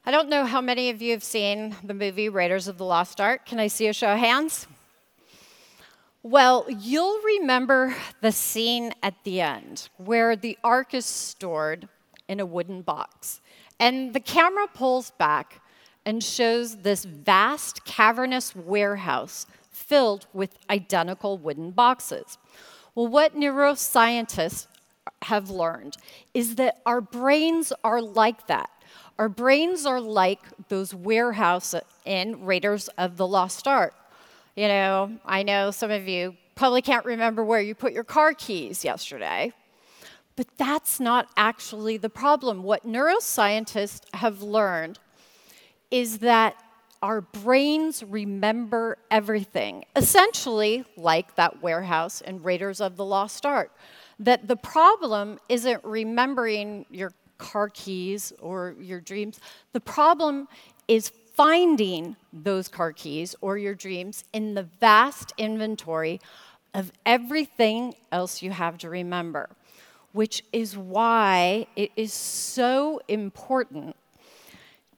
I 0.06 0.10
don't 0.10 0.28
know 0.28 0.44
how 0.44 0.60
many 0.60 0.90
of 0.90 1.02
you 1.02 1.12
have 1.12 1.22
seen 1.22 1.76
the 1.84 1.94
movie 1.94 2.28
Raiders 2.28 2.68
of 2.68 2.78
the 2.78 2.84
Lost 2.84 3.20
Ark. 3.20 3.46
Can 3.46 3.58
I 3.58 3.66
see 3.66 3.88
a 3.88 3.92
show 3.92 4.12
of 4.12 4.18
hands? 4.18 4.66
Well, 6.22 6.66
you'll 6.68 7.22
remember 7.22 7.94
the 8.20 8.32
scene 8.32 8.92
at 9.02 9.14
the 9.24 9.40
end 9.40 9.88
where 9.98 10.34
the 10.34 10.58
ark 10.64 10.94
is 10.94 11.06
stored 11.06 11.88
in 12.28 12.40
a 12.40 12.46
wooden 12.46 12.82
box. 12.82 13.40
And 13.78 14.12
the 14.12 14.20
camera 14.20 14.66
pulls 14.66 15.10
back 15.12 15.60
and 16.04 16.22
shows 16.22 16.78
this 16.78 17.04
vast, 17.04 17.84
cavernous 17.84 18.56
warehouse 18.56 19.46
filled 19.70 20.26
with 20.32 20.58
identical 20.68 21.38
wooden 21.38 21.70
boxes. 21.70 22.36
Well, 22.98 23.06
what 23.06 23.36
neuroscientists 23.36 24.66
have 25.22 25.50
learned 25.50 25.96
is 26.34 26.56
that 26.56 26.80
our 26.84 27.00
brains 27.00 27.72
are 27.84 28.02
like 28.02 28.48
that. 28.48 28.70
Our 29.20 29.28
brains 29.28 29.86
are 29.86 30.00
like 30.00 30.40
those 30.68 30.92
warehouses 30.92 31.82
in 32.04 32.44
Raiders 32.44 32.88
of 32.98 33.16
the 33.16 33.24
Lost 33.24 33.68
Ark. 33.68 33.94
You 34.56 34.66
know, 34.66 35.12
I 35.24 35.44
know 35.44 35.70
some 35.70 35.92
of 35.92 36.08
you 36.08 36.36
probably 36.56 36.82
can't 36.82 37.04
remember 37.04 37.44
where 37.44 37.60
you 37.60 37.76
put 37.76 37.92
your 37.92 38.02
car 38.02 38.34
keys 38.34 38.84
yesterday, 38.84 39.52
but 40.34 40.48
that's 40.56 40.98
not 40.98 41.28
actually 41.36 41.98
the 41.98 42.10
problem. 42.10 42.64
What 42.64 42.84
neuroscientists 42.84 44.12
have 44.14 44.42
learned 44.42 44.98
is 45.92 46.18
that 46.18 46.56
our 47.02 47.20
brains 47.20 48.02
remember 48.02 48.98
everything, 49.10 49.84
essentially 49.94 50.84
like 50.96 51.34
that 51.36 51.62
warehouse 51.62 52.20
in 52.20 52.42
Raiders 52.42 52.80
of 52.80 52.96
the 52.96 53.04
Lost 53.04 53.46
Ark. 53.46 53.72
That 54.18 54.48
the 54.48 54.56
problem 54.56 55.38
isn't 55.48 55.84
remembering 55.84 56.86
your 56.90 57.12
car 57.38 57.68
keys 57.68 58.32
or 58.40 58.74
your 58.80 59.00
dreams, 59.00 59.38
the 59.72 59.80
problem 59.80 60.48
is 60.88 61.12
finding 61.34 62.16
those 62.32 62.66
car 62.66 62.92
keys 62.92 63.36
or 63.40 63.56
your 63.56 63.74
dreams 63.74 64.24
in 64.32 64.54
the 64.54 64.64
vast 64.80 65.32
inventory 65.38 66.20
of 66.74 66.90
everything 67.06 67.94
else 68.10 68.42
you 68.42 68.50
have 68.50 68.76
to 68.78 68.90
remember, 68.90 69.48
which 70.12 70.42
is 70.52 70.76
why 70.76 71.66
it 71.76 71.92
is 71.94 72.12
so 72.12 73.00
important 73.06 73.94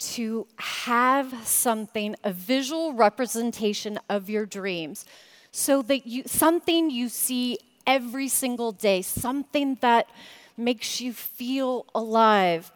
to 0.00 0.46
have 0.56 1.46
something, 1.46 2.16
a 2.24 2.32
visual 2.32 2.94
representation 2.94 3.98
of 4.08 4.30
your 4.30 4.46
dreams, 4.46 5.04
so 5.52 5.82
that 5.82 6.06
you, 6.06 6.22
something 6.26 6.90
you 6.90 7.08
see 7.08 7.58
every 7.86 8.28
single 8.28 8.72
day, 8.72 9.02
something 9.02 9.76
that 9.80 10.08
makes 10.56 11.00
you 11.00 11.12
feel 11.12 11.86
alive. 11.94 12.72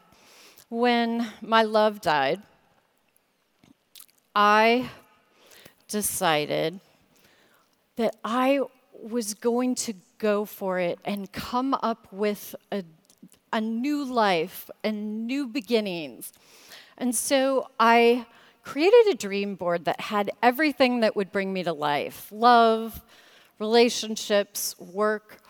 When 0.69 1.29
my 1.41 1.63
love 1.63 2.01
died, 2.01 2.43
I 4.35 4.91
decided 5.89 6.81
that 7.97 8.17
I 8.25 8.61
was 8.93 9.35
going 9.35 9.77
to 9.77 9.95
go 10.19 10.45
for 10.45 10.79
it 10.81 10.99
and 11.05 11.31
come 11.31 11.75
up 11.75 12.09
with 12.11 12.57
a, 12.73 12.83
a 13.53 13.61
new 13.61 14.05
life 14.05 14.69
and 14.83 15.27
new 15.27 15.47
beginnings. 15.47 16.33
And 16.97 17.15
so 17.15 17.69
I 17.79 18.27
created 18.63 19.09
a 19.09 19.15
dream 19.15 19.57
board 19.57 19.85
that 19.85 20.01
had 20.01 20.31
everything 20.43 21.01
that 21.01 21.15
would 21.17 21.31
bring 21.33 21.53
me 21.53 21.63
to 21.65 21.73
life 21.73 22.29
love, 22.33 23.01
relationships, 23.59 24.75
work. 24.79 25.41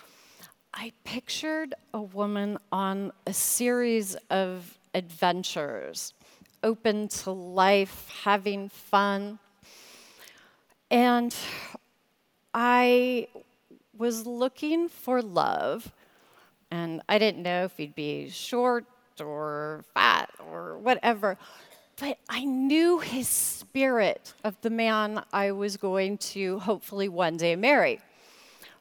I 0.73 0.93
pictured 1.05 1.75
a 1.93 2.03
woman 2.03 2.59
on 2.73 3.13
a 3.27 3.33
series 3.33 4.17
of 4.31 4.77
adventures, 4.93 6.15
open 6.63 7.09
to 7.09 7.31
life, 7.31 8.09
having 8.25 8.69
fun. 8.69 9.39
And 10.91 11.35
I 12.53 13.29
was 13.97 14.27
looking 14.27 14.89
for 14.89 15.23
love, 15.23 15.93
and 16.71 17.03
I 17.09 17.19
didn't 17.19 17.43
know 17.43 17.65
if 17.65 17.77
he'd 17.77 17.95
be 17.95 18.29
short 18.31 18.85
or 19.21 19.85
fat 19.95 20.31
or 20.51 20.79
whatever, 20.79 21.39
but 21.99 22.19
I 22.29 22.45
knew 22.45 22.99
his 22.99 23.29
spirit 23.29 24.35
of 24.43 24.61
the 24.63 24.71
man 24.71 25.25
I 25.33 25.53
was 25.53 25.77
going 25.77 26.19
to 26.19 26.59
hopefully 26.59 27.09
one 27.09 27.37
day 27.37 27.57
marry. 27.57 28.01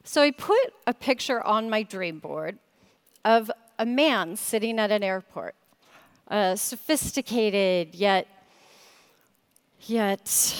So 0.02 0.22
I 0.22 0.32
put 0.32 0.74
a 0.86 0.94
picture 0.94 1.42
on 1.42 1.70
my 1.70 1.82
dream 1.82 2.18
board 2.18 2.58
of 3.24 3.50
a 3.78 3.86
man 3.86 4.36
sitting 4.36 4.78
at 4.78 4.90
an 4.90 5.02
airport, 5.02 5.54
sophisticated 6.56 7.94
yet 7.94 8.26
yet 9.86 10.56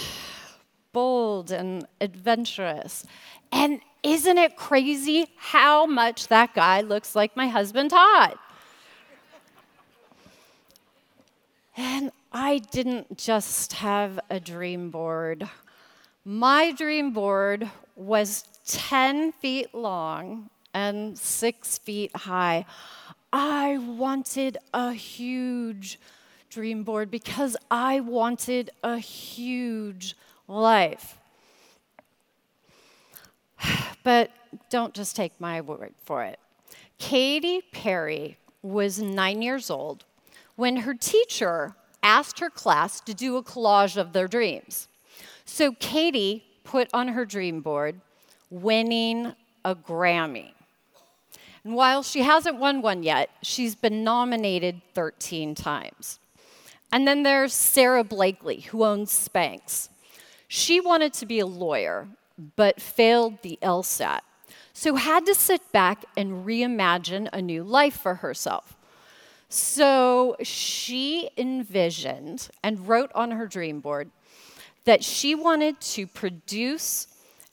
bold 0.92 1.50
and 1.50 1.86
adventurous. 2.00 3.04
And 3.50 3.80
isn't 4.02 4.38
it 4.38 4.56
crazy 4.56 5.28
how 5.36 5.86
much 5.86 6.28
that 6.28 6.54
guy 6.54 6.82
looks 6.82 7.16
like 7.16 7.36
my 7.36 7.48
husband 7.48 7.90
Todd? 7.90 8.38
And 11.76 12.12
I 12.32 12.58
didn't 12.58 13.18
just 13.18 13.74
have 13.74 14.20
a 14.30 14.38
dream 14.38 14.90
board. 14.90 15.48
My 16.24 16.72
dream 16.72 17.12
board 17.12 17.68
was 17.96 18.44
10 18.66 19.32
feet 19.32 19.74
long 19.74 20.50
and 20.72 21.18
six 21.18 21.78
feet 21.78 22.14
high. 22.16 22.64
I 23.32 23.78
wanted 23.78 24.58
a 24.72 24.92
huge 24.92 25.98
dream 26.48 26.84
board 26.84 27.10
because 27.10 27.56
I 27.70 28.00
wanted 28.00 28.70
a 28.82 28.98
huge 28.98 30.16
life. 30.46 31.18
But 34.04 34.30
don't 34.68 34.92
just 34.92 35.16
take 35.16 35.32
my 35.40 35.62
word 35.62 35.94
for 36.04 36.24
it. 36.24 36.38
Katy 36.98 37.62
Perry 37.72 38.36
was 38.60 39.00
nine 39.00 39.40
years 39.40 39.70
old 39.70 40.04
when 40.56 40.78
her 40.78 40.94
teacher 40.94 41.74
asked 42.02 42.38
her 42.40 42.50
class 42.50 43.00
to 43.00 43.14
do 43.14 43.36
a 43.36 43.42
collage 43.42 43.96
of 43.96 44.12
their 44.12 44.28
dreams. 44.28 44.88
So 45.44 45.72
Katy 45.72 46.44
put 46.64 46.88
on 46.92 47.08
her 47.08 47.24
dream 47.24 47.60
board 47.60 48.00
winning 48.50 49.34
a 49.64 49.74
Grammy. 49.74 50.52
And 51.64 51.74
while 51.74 52.02
she 52.02 52.22
hasn't 52.22 52.58
won 52.58 52.82
one 52.82 53.02
yet, 53.02 53.30
she's 53.42 53.74
been 53.74 54.04
nominated 54.04 54.82
13 54.94 55.54
times. 55.54 56.18
And 56.92 57.08
then 57.08 57.22
there's 57.22 57.54
Sara 57.54 58.04
Blakely, 58.04 58.60
who 58.60 58.84
owns 58.84 59.10
Spanx. 59.10 59.88
She 60.46 60.80
wanted 60.80 61.14
to 61.14 61.26
be 61.26 61.40
a 61.40 61.46
lawyer, 61.46 62.06
but 62.54 62.80
failed 62.80 63.42
the 63.42 63.58
LSAT, 63.62 64.20
so 64.72 64.96
had 64.96 65.24
to 65.26 65.34
sit 65.34 65.72
back 65.72 66.04
and 66.16 66.44
reimagine 66.46 67.28
a 67.32 67.40
new 67.40 67.64
life 67.64 67.96
for 67.96 68.16
herself. 68.16 68.76
So 69.54 70.34
she 70.42 71.30
envisioned 71.38 72.48
and 72.64 72.88
wrote 72.88 73.12
on 73.14 73.30
her 73.30 73.46
dream 73.46 73.78
board 73.78 74.10
that 74.84 75.04
she 75.04 75.36
wanted 75.36 75.80
to 75.80 76.08
produce 76.08 77.06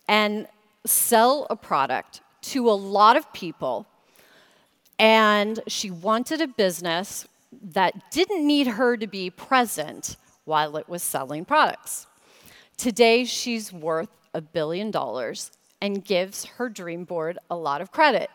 and 0.08 0.48
sell 0.84 1.46
a 1.52 1.56
product 1.56 2.22
to 2.42 2.68
a 2.68 2.74
lot 2.74 3.18
of 3.18 3.32
people, 3.34 3.86
and 4.98 5.60
she 5.68 5.92
wanted 5.92 6.42
a 6.42 6.48
business 6.48 7.28
that 7.62 8.10
didn't 8.10 8.48
need 8.48 8.66
her 8.66 8.98
to 8.98 9.06
be 9.06 9.30
present 9.30 10.18
while 10.46 10.78
it 10.78 10.90
was 10.90 11.04
selling 11.04 11.46
products. 11.46 12.08
Today, 12.78 13.26
she's 13.26 13.72
worth 13.72 14.10
a 14.34 14.42
billion 14.42 14.90
dollars 14.90 15.52
and 15.80 16.04
gives 16.04 16.46
her 16.46 16.68
dream 16.68 17.04
board 17.04 17.38
a 17.52 17.56
lot 17.56 17.80
of 17.80 17.92
credit. 17.92 18.32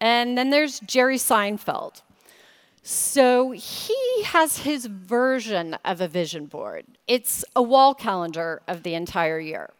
And 0.00 0.38
then 0.38 0.50
there's 0.50 0.78
Jerry 0.78 1.16
Seinfeld. 1.16 2.02
So 2.82 3.50
he 3.50 4.22
has 4.24 4.58
his 4.58 4.86
version 4.86 5.76
of 5.84 6.00
a 6.00 6.08
vision 6.08 6.46
board. 6.46 6.86
It's 7.06 7.44
a 7.54 7.62
wall 7.62 7.94
calendar 7.94 8.62
of 8.66 8.82
the 8.82 8.94
entire 8.94 9.40
year. 9.40 9.70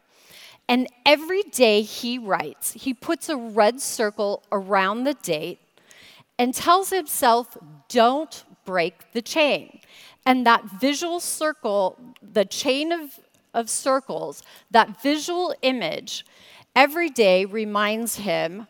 And 0.67 0.87
every 1.05 1.41
day 1.43 1.81
he 1.81 2.19
writes, 2.19 2.73
he 2.73 2.93
puts 2.93 3.27
a 3.27 3.35
red 3.35 3.81
circle 3.81 4.43
around 4.51 5.03
the 5.03 5.15
date 5.15 5.59
and 6.37 6.53
tells 6.53 6.91
himself, 6.91 7.57
don't 7.87 8.43
break 8.65 9.11
the 9.13 9.21
chain. 9.21 9.79
And 10.25 10.45
that 10.45 10.63
visual 10.65 11.19
circle, 11.19 11.97
the 12.21 12.45
chain 12.45 12.91
of, 12.91 13.19
of 13.55 13.67
circles, 13.69 14.43
that 14.69 15.01
visual 15.01 15.55
image, 15.63 16.23
every 16.75 17.09
day 17.09 17.45
reminds 17.45 18.17
him 18.17 18.67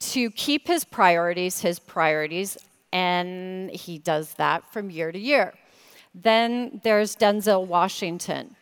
to 0.00 0.30
keep 0.32 0.68
his 0.68 0.84
priorities 0.84 1.60
his 1.60 1.78
priorities, 1.78 2.58
and 2.94 3.70
he 3.72 3.98
does 3.98 4.34
that 4.34 4.72
from 4.72 4.88
year 4.88 5.10
to 5.10 5.18
year. 5.18 5.52
Then 6.14 6.80
there's 6.84 7.16
Denzel 7.16 7.66
Washington. 7.66 8.54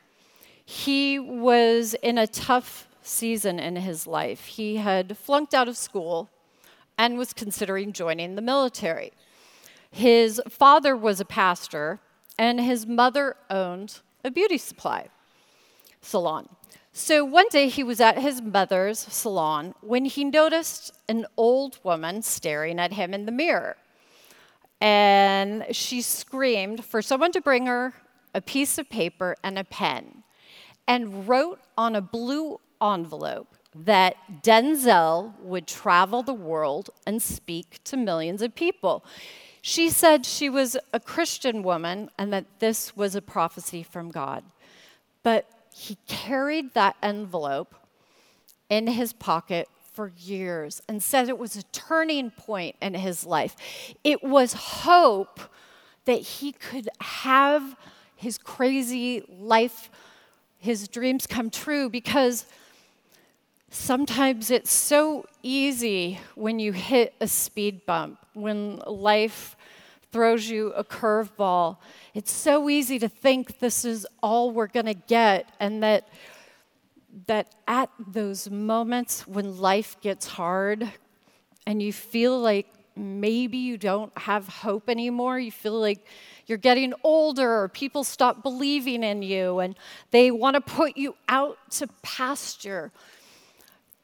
He 0.64 1.18
was 1.18 1.94
in 2.02 2.16
a 2.16 2.26
tough 2.26 2.88
season 3.02 3.58
in 3.58 3.76
his 3.76 4.06
life. 4.06 4.46
He 4.46 4.76
had 4.76 5.18
flunked 5.18 5.52
out 5.52 5.68
of 5.68 5.76
school 5.76 6.30
and 6.96 7.18
was 7.18 7.34
considering 7.34 7.92
joining 7.92 8.34
the 8.34 8.42
military. 8.42 9.12
His 9.90 10.40
father 10.48 10.96
was 10.96 11.20
a 11.20 11.26
pastor, 11.26 12.00
and 12.38 12.58
his 12.58 12.86
mother 12.86 13.36
owned 13.50 14.00
a 14.24 14.30
beauty 14.30 14.56
supply 14.56 15.08
salon. 16.00 16.48
So 16.94 17.24
one 17.24 17.46
day 17.50 17.68
he 17.68 17.82
was 17.82 18.00
at 18.00 18.18
his 18.18 18.40
mother's 18.40 18.98
salon 18.98 19.74
when 19.82 20.06
he 20.06 20.24
noticed 20.24 20.92
an 21.08 21.26
old 21.36 21.78
woman 21.82 22.22
staring 22.22 22.78
at 22.78 22.94
him 22.94 23.12
in 23.12 23.26
the 23.26 23.32
mirror. 23.32 23.76
And 24.82 25.64
she 25.70 26.02
screamed 26.02 26.84
for 26.84 27.02
someone 27.02 27.30
to 27.32 27.40
bring 27.40 27.66
her 27.66 27.94
a 28.34 28.40
piece 28.40 28.78
of 28.78 28.90
paper 28.90 29.36
and 29.44 29.56
a 29.56 29.62
pen 29.62 30.24
and 30.88 31.28
wrote 31.28 31.60
on 31.78 31.94
a 31.94 32.00
blue 32.00 32.58
envelope 32.82 33.56
that 33.76 34.16
Denzel 34.42 35.38
would 35.40 35.68
travel 35.68 36.24
the 36.24 36.34
world 36.34 36.90
and 37.06 37.22
speak 37.22 37.78
to 37.84 37.96
millions 37.96 38.42
of 38.42 38.56
people. 38.56 39.04
She 39.60 39.88
said 39.88 40.26
she 40.26 40.50
was 40.50 40.76
a 40.92 40.98
Christian 40.98 41.62
woman 41.62 42.10
and 42.18 42.32
that 42.32 42.58
this 42.58 42.96
was 42.96 43.14
a 43.14 43.22
prophecy 43.22 43.84
from 43.84 44.10
God. 44.10 44.42
But 45.22 45.48
he 45.72 45.96
carried 46.08 46.74
that 46.74 46.96
envelope 47.00 47.76
in 48.68 48.88
his 48.88 49.12
pocket 49.12 49.68
for 49.92 50.12
years 50.18 50.82
and 50.88 51.02
said 51.02 51.28
it 51.28 51.38
was 51.38 51.56
a 51.56 51.62
turning 51.64 52.30
point 52.30 52.76
in 52.80 52.94
his 52.94 53.24
life. 53.24 53.56
It 54.04 54.22
was 54.22 54.52
hope 54.52 55.40
that 56.04 56.20
he 56.20 56.52
could 56.52 56.88
have 57.00 57.76
his 58.16 58.38
crazy 58.38 59.24
life, 59.28 59.90
his 60.58 60.88
dreams 60.88 61.26
come 61.26 61.50
true 61.50 61.88
because 61.88 62.46
Sometimes 63.74 64.50
it's 64.50 64.70
so 64.70 65.24
easy 65.42 66.20
when 66.34 66.58
you 66.58 66.72
hit 66.72 67.14
a 67.22 67.26
speed 67.26 67.86
bump, 67.86 68.18
when 68.34 68.76
life 68.86 69.56
throws 70.12 70.46
you 70.50 70.74
a 70.74 70.84
curveball. 70.84 71.78
It's 72.12 72.30
so 72.30 72.68
easy 72.68 72.98
to 72.98 73.08
think 73.08 73.60
this 73.60 73.86
is 73.86 74.06
all 74.22 74.50
we're 74.50 74.66
going 74.66 74.84
to 74.86 74.94
get, 74.94 75.48
and 75.58 75.82
that, 75.82 76.06
that 77.26 77.54
at 77.68 77.90
those 77.98 78.50
moments 78.50 79.26
when 79.26 79.58
life 79.58 80.00
gets 80.00 80.26
hard 80.26 80.90
and 81.66 81.82
you 81.82 81.92
feel 81.92 82.38
like 82.38 82.66
maybe 82.96 83.58
you 83.58 83.76
don't 83.78 84.16
have 84.18 84.48
hope 84.48 84.88
anymore, 84.88 85.38
you 85.38 85.52
feel 85.52 85.78
like 85.80 86.06
you're 86.46 86.58
getting 86.58 86.92
older, 87.04 87.62
or 87.62 87.68
people 87.68 88.04
stop 88.04 88.42
believing 88.42 89.02
in 89.02 89.22
you, 89.22 89.60
and 89.60 89.76
they 90.10 90.30
want 90.30 90.54
to 90.54 90.60
put 90.60 90.96
you 90.96 91.14
out 91.28 91.56
to 91.70 91.86
pasture 92.02 92.90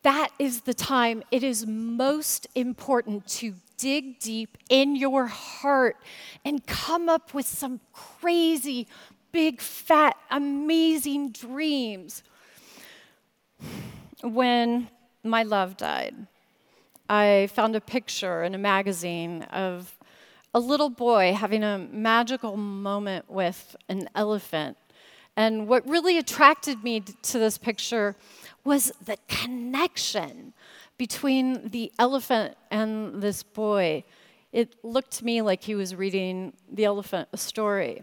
that 0.02 0.30
is 0.38 0.62
the 0.62 0.74
time 0.74 1.22
it 1.30 1.42
is 1.42 1.66
most 1.66 2.46
important 2.54 3.26
to 3.26 3.54
dig 3.76 4.18
deep 4.20 4.56
in 4.68 4.96
your 4.96 5.26
heart 5.26 5.96
and 6.44 6.66
come 6.66 7.08
up 7.08 7.34
with 7.34 7.46
some 7.46 7.80
crazy, 7.92 8.86
big, 9.32 9.60
fat, 9.60 10.16
amazing 10.30 11.30
dreams. 11.30 12.22
When 14.22 14.88
my 15.22 15.42
love 15.42 15.76
died, 15.76 16.14
I 17.08 17.48
found 17.52 17.76
a 17.76 17.80
picture 17.80 18.42
in 18.42 18.54
a 18.54 18.58
magazine 18.58 19.42
of 19.44 19.96
a 20.54 20.60
little 20.60 20.90
boy 20.90 21.34
having 21.34 21.62
a 21.62 21.78
magical 21.78 22.56
moment 22.56 23.30
with 23.30 23.76
an 23.88 24.08
elephant. 24.14 24.76
And 25.36 25.68
what 25.68 25.88
really 25.88 26.18
attracted 26.18 26.82
me 26.82 27.00
to 27.00 27.38
this 27.38 27.58
picture 27.58 28.16
was 28.64 28.92
the 29.04 29.16
connection 29.28 30.52
between 30.96 31.68
the 31.68 31.92
elephant 31.98 32.56
and 32.70 33.22
this 33.22 33.42
boy. 33.42 34.02
It 34.52 34.74
looked 34.82 35.12
to 35.18 35.24
me 35.24 35.42
like 35.42 35.62
he 35.62 35.74
was 35.74 35.94
reading 35.94 36.54
the 36.70 36.84
elephant 36.84 37.28
a 37.32 37.36
story. 37.36 38.02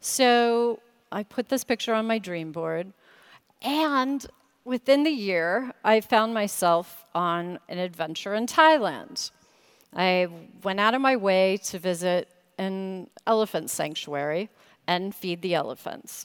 So 0.00 0.80
I 1.12 1.22
put 1.22 1.50
this 1.50 1.64
picture 1.64 1.92
on 1.92 2.06
my 2.06 2.18
dream 2.18 2.50
board, 2.50 2.92
and 3.60 4.26
within 4.70 5.02
the 5.02 5.10
year, 5.10 5.72
I 5.82 6.00
found 6.00 6.32
myself 6.32 7.04
on 7.12 7.58
an 7.68 7.78
adventure 7.78 8.34
in 8.36 8.46
Thailand. 8.46 9.32
I 9.92 10.28
went 10.62 10.78
out 10.78 10.94
of 10.94 11.00
my 11.00 11.16
way 11.16 11.56
to 11.64 11.80
visit 11.80 12.28
an 12.56 13.10
elephant 13.26 13.68
sanctuary 13.68 14.48
and 14.86 15.12
feed 15.12 15.42
the 15.42 15.54
elephants. 15.54 16.24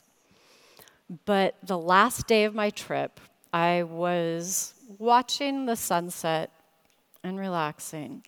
But 1.24 1.56
the 1.64 1.76
last 1.76 2.28
day 2.28 2.44
of 2.44 2.54
my 2.54 2.70
trip, 2.70 3.18
I 3.52 3.82
was 3.82 4.74
watching 4.96 5.66
the 5.66 5.74
sunset 5.74 6.52
and 7.24 7.40
relaxing 7.40 8.22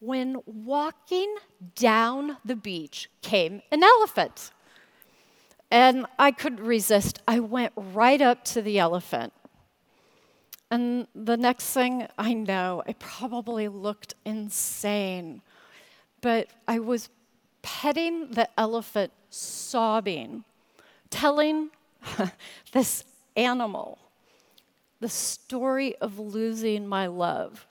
when 0.00 0.36
walking 0.44 1.34
down 1.74 2.36
the 2.44 2.56
beach 2.56 3.08
came 3.22 3.62
an 3.70 3.82
elephant. 3.82 4.50
And 5.72 6.04
I 6.18 6.32
couldn't 6.32 6.60
resist. 6.60 7.22
I 7.26 7.40
went 7.40 7.72
right 7.74 8.20
up 8.20 8.44
to 8.44 8.60
the 8.60 8.78
elephant. 8.78 9.32
And 10.70 11.06
the 11.14 11.38
next 11.38 11.72
thing 11.72 12.08
I 12.18 12.34
know, 12.34 12.82
I 12.86 12.92
probably 12.98 13.68
looked 13.68 14.14
insane. 14.26 15.40
But 16.20 16.48
I 16.68 16.78
was 16.78 17.08
petting 17.62 18.32
the 18.32 18.50
elephant, 18.60 19.14
sobbing, 19.30 20.44
telling 21.08 21.70
this 22.72 23.04
animal 23.34 23.98
the 25.00 25.08
story 25.08 25.96
of 26.02 26.18
losing 26.18 26.86
my 26.86 27.06
love. 27.06 27.66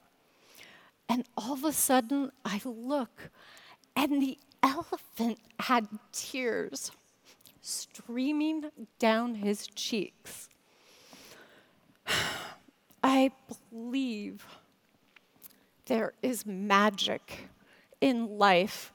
And 1.08 1.24
all 1.38 1.54
of 1.54 1.64
a 1.64 1.72
sudden, 1.72 2.32
I 2.44 2.62
look, 2.66 3.30
and 3.96 4.20
the 4.20 4.40
elephant 4.64 5.38
had 5.60 5.88
tears 6.12 6.90
streaming 7.62 8.66
down 9.00 9.36
his 9.36 9.68
cheeks. 9.68 10.50
I 13.04 13.32
believe 13.72 14.46
there 15.86 16.14
is 16.22 16.46
magic 16.46 17.50
in 18.00 18.38
life 18.38 18.92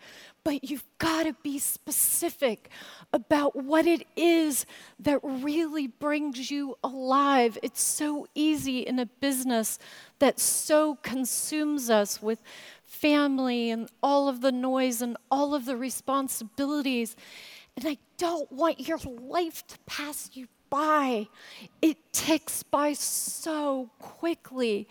but 0.47 0.71
you've 0.71 0.85
got 0.99 1.25
to 1.25 1.33
be 1.43 1.59
specific 1.59 2.71
about 3.13 3.57
what 3.57 3.85
it 3.85 4.07
is 4.15 4.65
that 5.01 5.19
really 5.25 5.89
brings 5.89 6.53
you 6.53 6.77
alive. 6.85 7.59
It's 7.65 7.83
so 7.83 8.29
easy 8.33 8.79
in 8.79 9.01
a 9.01 9.07
business 9.07 9.81
that 10.21 10.39
so 10.39 10.95
consumes 11.03 11.91
us 11.91 12.23
with 12.23 12.41
family 12.85 13.71
and 13.71 13.91
all 14.05 14.29
of 14.29 14.41
the 14.41 14.53
noise 14.53 15.03
and 15.03 15.17
all 15.33 15.53
of 15.53 15.65
the 15.65 15.77
responsibilities. 15.77 17.17
And 17.77 17.87
I 17.87 17.99
don't 18.17 18.51
want 18.51 18.89
your 18.89 18.99
life 18.99 19.67
to 19.67 19.79
pass 19.87 20.31
you 20.33 20.49
by. 20.71 21.29
It 21.83 21.99
ticks 22.13 22.63
by 22.63 22.95
so 22.95 23.91
quickly. 23.99 24.89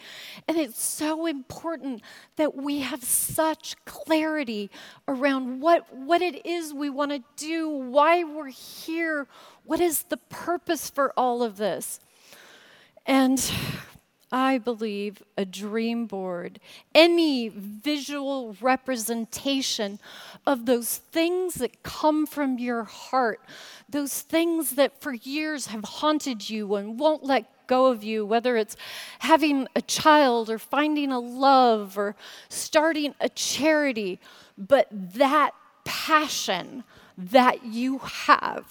And 0.48 0.58
it's 0.58 0.82
so 0.82 1.26
important 1.26 2.02
that 2.36 2.56
we 2.56 2.80
have 2.80 3.04
such 3.04 3.76
clarity 3.86 4.69
around 5.08 5.62
what, 5.62 5.93
what 5.93 6.21
it 6.21 6.45
is 6.45 6.74
we 6.74 6.89
want 6.89 7.12
to 7.12 7.24
do, 7.36 7.67
why 7.67 8.24
we're 8.24 8.48
here, 8.48 9.28
what 9.63 9.80
is 9.80 10.04
the 10.04 10.17
purpose 10.17 10.89
for 10.89 11.12
all 11.17 11.41
of 11.41 11.58
this. 11.58 12.00
And 13.06 13.52
I 14.32 14.58
believe 14.58 15.24
a 15.38 15.45
dream 15.45 16.08
board, 16.08 16.60
any 16.93 17.50
visual 17.50 18.56
representation 18.60 20.00
of 20.45 20.65
those 20.65 20.97
things 20.97 21.55
that 21.55 21.84
come 21.84 22.25
from 22.25 22.60
your 22.60 22.84
heart, 22.84 23.41
those 23.89 24.21
things 24.21 24.71
that 24.71 25.01
for 25.01 25.13
years 25.13 25.67
have 25.67 25.84
haunted 25.84 26.49
you 26.49 26.75
and 26.75 26.99
won't 26.99 27.23
let 27.23 27.45
go 27.67 27.88
of 27.88 28.03
you, 28.03 28.25
whether 28.25 28.55
it's 28.58 28.75
having 29.19 29.67
a 29.75 29.81
child 29.81 30.49
or 30.49 30.60
finding 30.60 31.12
a 31.12 31.19
love 31.19 31.97
or 31.97 32.15
starting 32.49 33.15
a 33.19 33.29
charity, 33.29 34.19
but 34.58 34.88
that 34.91 35.51
passion 35.84 36.84
that 37.17 37.65
you 37.65 37.99
have 37.99 38.65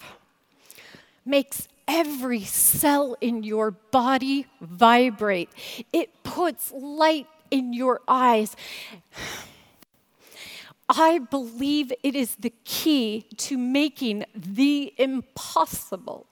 makes 1.24 1.68
every 1.88 2.44
cell 2.44 3.16
in 3.20 3.42
your 3.42 3.70
body 3.70 4.46
vibrate. 4.60 5.50
It 5.92 6.10
puts 6.22 6.72
light 6.72 7.26
in 7.50 7.72
your 7.72 8.00
eyes. 8.06 8.56
I 10.88 11.18
believe 11.18 11.92
it 12.03 12.14
is 12.14 12.37
the 12.37 12.53
key 12.64 13.27
to 13.38 13.57
making 13.57 14.25
the 14.35 14.92
impossible 14.99 16.27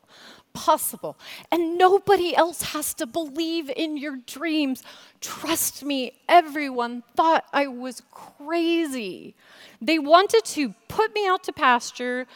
possible. 0.53 1.19
And 1.51 1.79
nobody 1.79 2.37
else 2.37 2.63
has 2.63 2.95
to 2.95 3.07
believe 3.07 3.71
in 3.75 3.97
your 3.97 4.17
dreams. 4.27 4.83
Trust 5.21 5.85
me, 5.85 6.21
everyone 6.29 7.03
thought 7.17 7.45
I 7.53 7.67
was 7.67 8.03
crazy. 8.11 9.35
They 9.81 9.99
wanted 9.99 10.45
to 10.45 10.75
put 10.89 11.15
me 11.15 11.27
out 11.27 11.45
to 11.45 11.53
pasture 11.53 12.27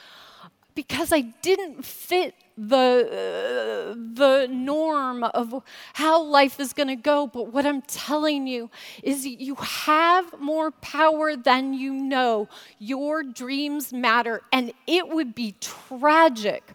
because 0.74 1.12
I 1.12 1.20
didn't 1.42 1.84
fit 1.84 2.34
the, 2.56 3.92
uh, 3.92 3.94
the 4.14 4.48
norm 4.50 5.24
of 5.24 5.62
how 5.92 6.22
life 6.22 6.58
is 6.58 6.72
going 6.72 6.88
to 6.88 6.96
go. 6.96 7.26
But 7.26 7.52
what 7.52 7.66
I'm 7.66 7.82
telling 7.82 8.46
you 8.46 8.70
is 9.02 9.26
you 9.26 9.54
have 9.56 10.40
more 10.40 10.70
power 10.70 11.36
than 11.36 11.74
you 11.74 11.92
know. 11.92 12.48
Your 12.78 13.22
dreams 13.22 13.92
matter, 13.92 14.42
and 14.52 14.72
it 14.86 15.08
would 15.08 15.34
be 15.34 15.54
tragic 15.60 16.72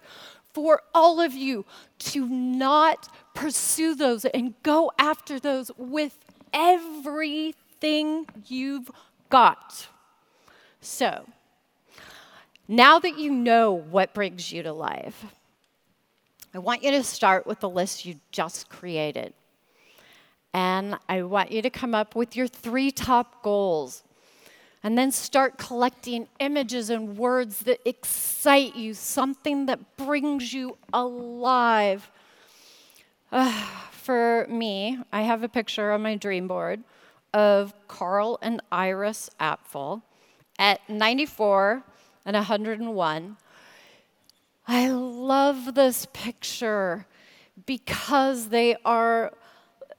for 0.53 0.81
all 0.93 1.19
of 1.19 1.33
you 1.33 1.65
to 1.97 2.27
not 2.27 3.07
pursue 3.33 3.95
those 3.95 4.25
and 4.25 4.53
go 4.63 4.91
after 4.99 5.39
those 5.39 5.71
with 5.77 6.17
everything 6.53 8.27
you've 8.47 8.91
got. 9.29 9.87
So, 10.81 11.25
now 12.67 12.99
that 12.99 13.17
you 13.17 13.31
know 13.31 13.71
what 13.71 14.13
brings 14.13 14.51
you 14.51 14.63
to 14.63 14.73
life, 14.73 15.25
I 16.53 16.59
want 16.59 16.83
you 16.83 16.91
to 16.91 17.03
start 17.03 17.47
with 17.47 17.61
the 17.61 17.69
list 17.69 18.05
you 18.05 18.15
just 18.31 18.69
created. 18.69 19.33
And 20.53 20.97
I 21.07 21.21
want 21.23 21.51
you 21.51 21.61
to 21.61 21.69
come 21.69 21.95
up 21.95 22.13
with 22.13 22.35
your 22.35 22.47
three 22.47 22.91
top 22.91 23.41
goals. 23.41 24.03
And 24.83 24.97
then 24.97 25.11
start 25.11 25.57
collecting 25.57 26.27
images 26.39 26.89
and 26.89 27.17
words 27.17 27.59
that 27.59 27.79
excite 27.87 28.75
you, 28.75 28.93
something 28.93 29.67
that 29.67 29.95
brings 29.95 30.53
you 30.53 30.77
alive. 30.91 32.09
Uh, 33.31 33.65
for 33.91 34.45
me, 34.49 34.99
I 35.13 35.21
have 35.21 35.43
a 35.43 35.49
picture 35.49 35.91
on 35.91 36.01
my 36.01 36.15
dream 36.15 36.49
board 36.49 36.83
of 37.33 37.73
Carl 37.88 38.39
and 38.41 38.61
Iris 38.71 39.30
Apfel 39.39 40.01
at 40.59 40.82
94 40.89 41.84
and 42.26 42.36
101 42.36 43.38
I 44.68 44.89
love 44.89 45.76
this 45.76 46.07
picture 46.14 47.05
because 47.66 48.49
they 48.49 48.76
are 48.86 49.34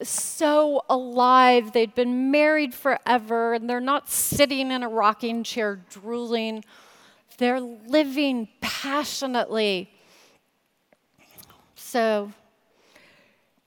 so 0.02 0.82
alive. 0.88 1.72
They'd 1.72 1.94
been 1.94 2.30
married 2.30 2.74
forever 2.74 3.54
and 3.54 3.68
they're 3.68 3.80
not 3.80 4.08
sitting 4.08 4.70
in 4.70 4.82
a 4.82 4.88
rocking 4.88 5.44
chair 5.44 5.80
drooling. 5.90 6.64
They're 7.38 7.60
living 7.60 8.48
passionately. 8.60 9.90
So, 11.74 12.32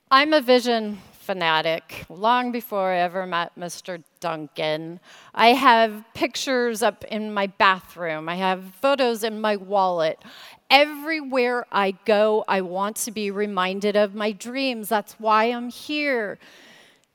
I'm 0.10 0.34
a 0.34 0.42
vision 0.42 1.00
fanatic 1.26 2.06
long 2.08 2.52
before 2.52 2.92
I 2.92 3.00
ever 3.00 3.26
met 3.26 3.52
Mr. 3.58 4.04
Duncan. 4.20 5.00
I 5.34 5.50
have 5.50 6.06
pictures 6.14 6.84
up 6.84 7.04
in 7.06 7.34
my 7.34 7.48
bathroom, 7.48 8.30
I 8.30 8.36
have 8.36 8.64
photos 8.76 9.24
in 9.24 9.42
my 9.42 9.56
wallet. 9.56 10.20
Everywhere 10.70 11.66
I 11.72 11.92
go, 12.06 12.44
I 12.48 12.62
want 12.62 12.96
to 12.98 13.12
be 13.12 13.32
reminded 13.32 13.96
of 13.96 14.16
my 14.16 14.32
dreams. 14.32 14.90
That's 14.90 15.14
why 15.20 15.46
I'm 15.46 15.70
here. 15.70 16.40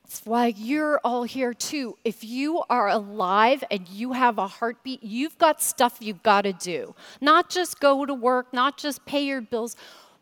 That's 0.03 0.25
why 0.25 0.47
you're 0.57 0.99
all 1.03 1.23
here 1.23 1.53
too. 1.53 1.97
If 2.03 2.23
you 2.23 2.63
are 2.69 2.89
alive 2.89 3.63
and 3.71 3.87
you 3.87 4.13
have 4.13 4.37
a 4.37 4.47
heartbeat, 4.47 5.03
you've 5.03 5.37
got 5.37 5.61
stuff 5.61 5.97
you've 6.01 6.23
got 6.23 6.41
to 6.41 6.53
do. 6.53 6.95
Not 7.21 7.49
just 7.49 7.79
go 7.79 8.05
to 8.05 8.13
work, 8.13 8.53
not 8.53 8.77
just 8.77 9.05
pay 9.05 9.23
your 9.23 9.41
bills, 9.41 9.75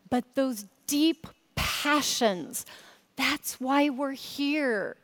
but 0.08 0.24
those 0.34 0.66
deep 0.86 1.26
passions. 1.56 2.66
That's 3.16 3.60
why 3.60 3.88
we're 3.90 4.12
here. 4.12 4.96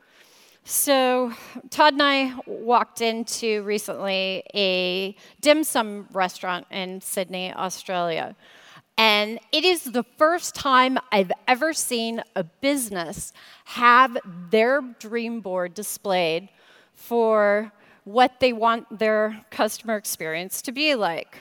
So, 0.69 1.33
Todd 1.71 1.93
and 1.93 2.03
I 2.03 2.35
walked 2.45 3.01
into 3.01 3.63
recently 3.63 4.43
a 4.53 5.15
dim 5.41 5.63
sum 5.63 6.09
restaurant 6.13 6.67
in 6.73 7.01
Sydney, 7.01 7.53
Australia. 7.53 8.35
And 8.99 9.39
it 9.53 9.65
is 9.65 9.85
the 9.85 10.03
first 10.19 10.57
time 10.57 10.99
I've 11.13 11.31
ever 11.47 11.73
seen 11.73 12.21
a 12.35 12.43
business 12.43 13.33
have 13.67 14.19
their 14.51 14.81
dream 14.99 15.41
board 15.41 15.73
displayed 15.73 16.49
for 16.95 17.71
what 18.03 18.41
they 18.41 18.53
want 18.53 18.99
their 18.99 19.45
customer 19.51 19.95
experience 19.95 20.61
to 20.63 20.73
be 20.73 20.97
like. 20.97 21.39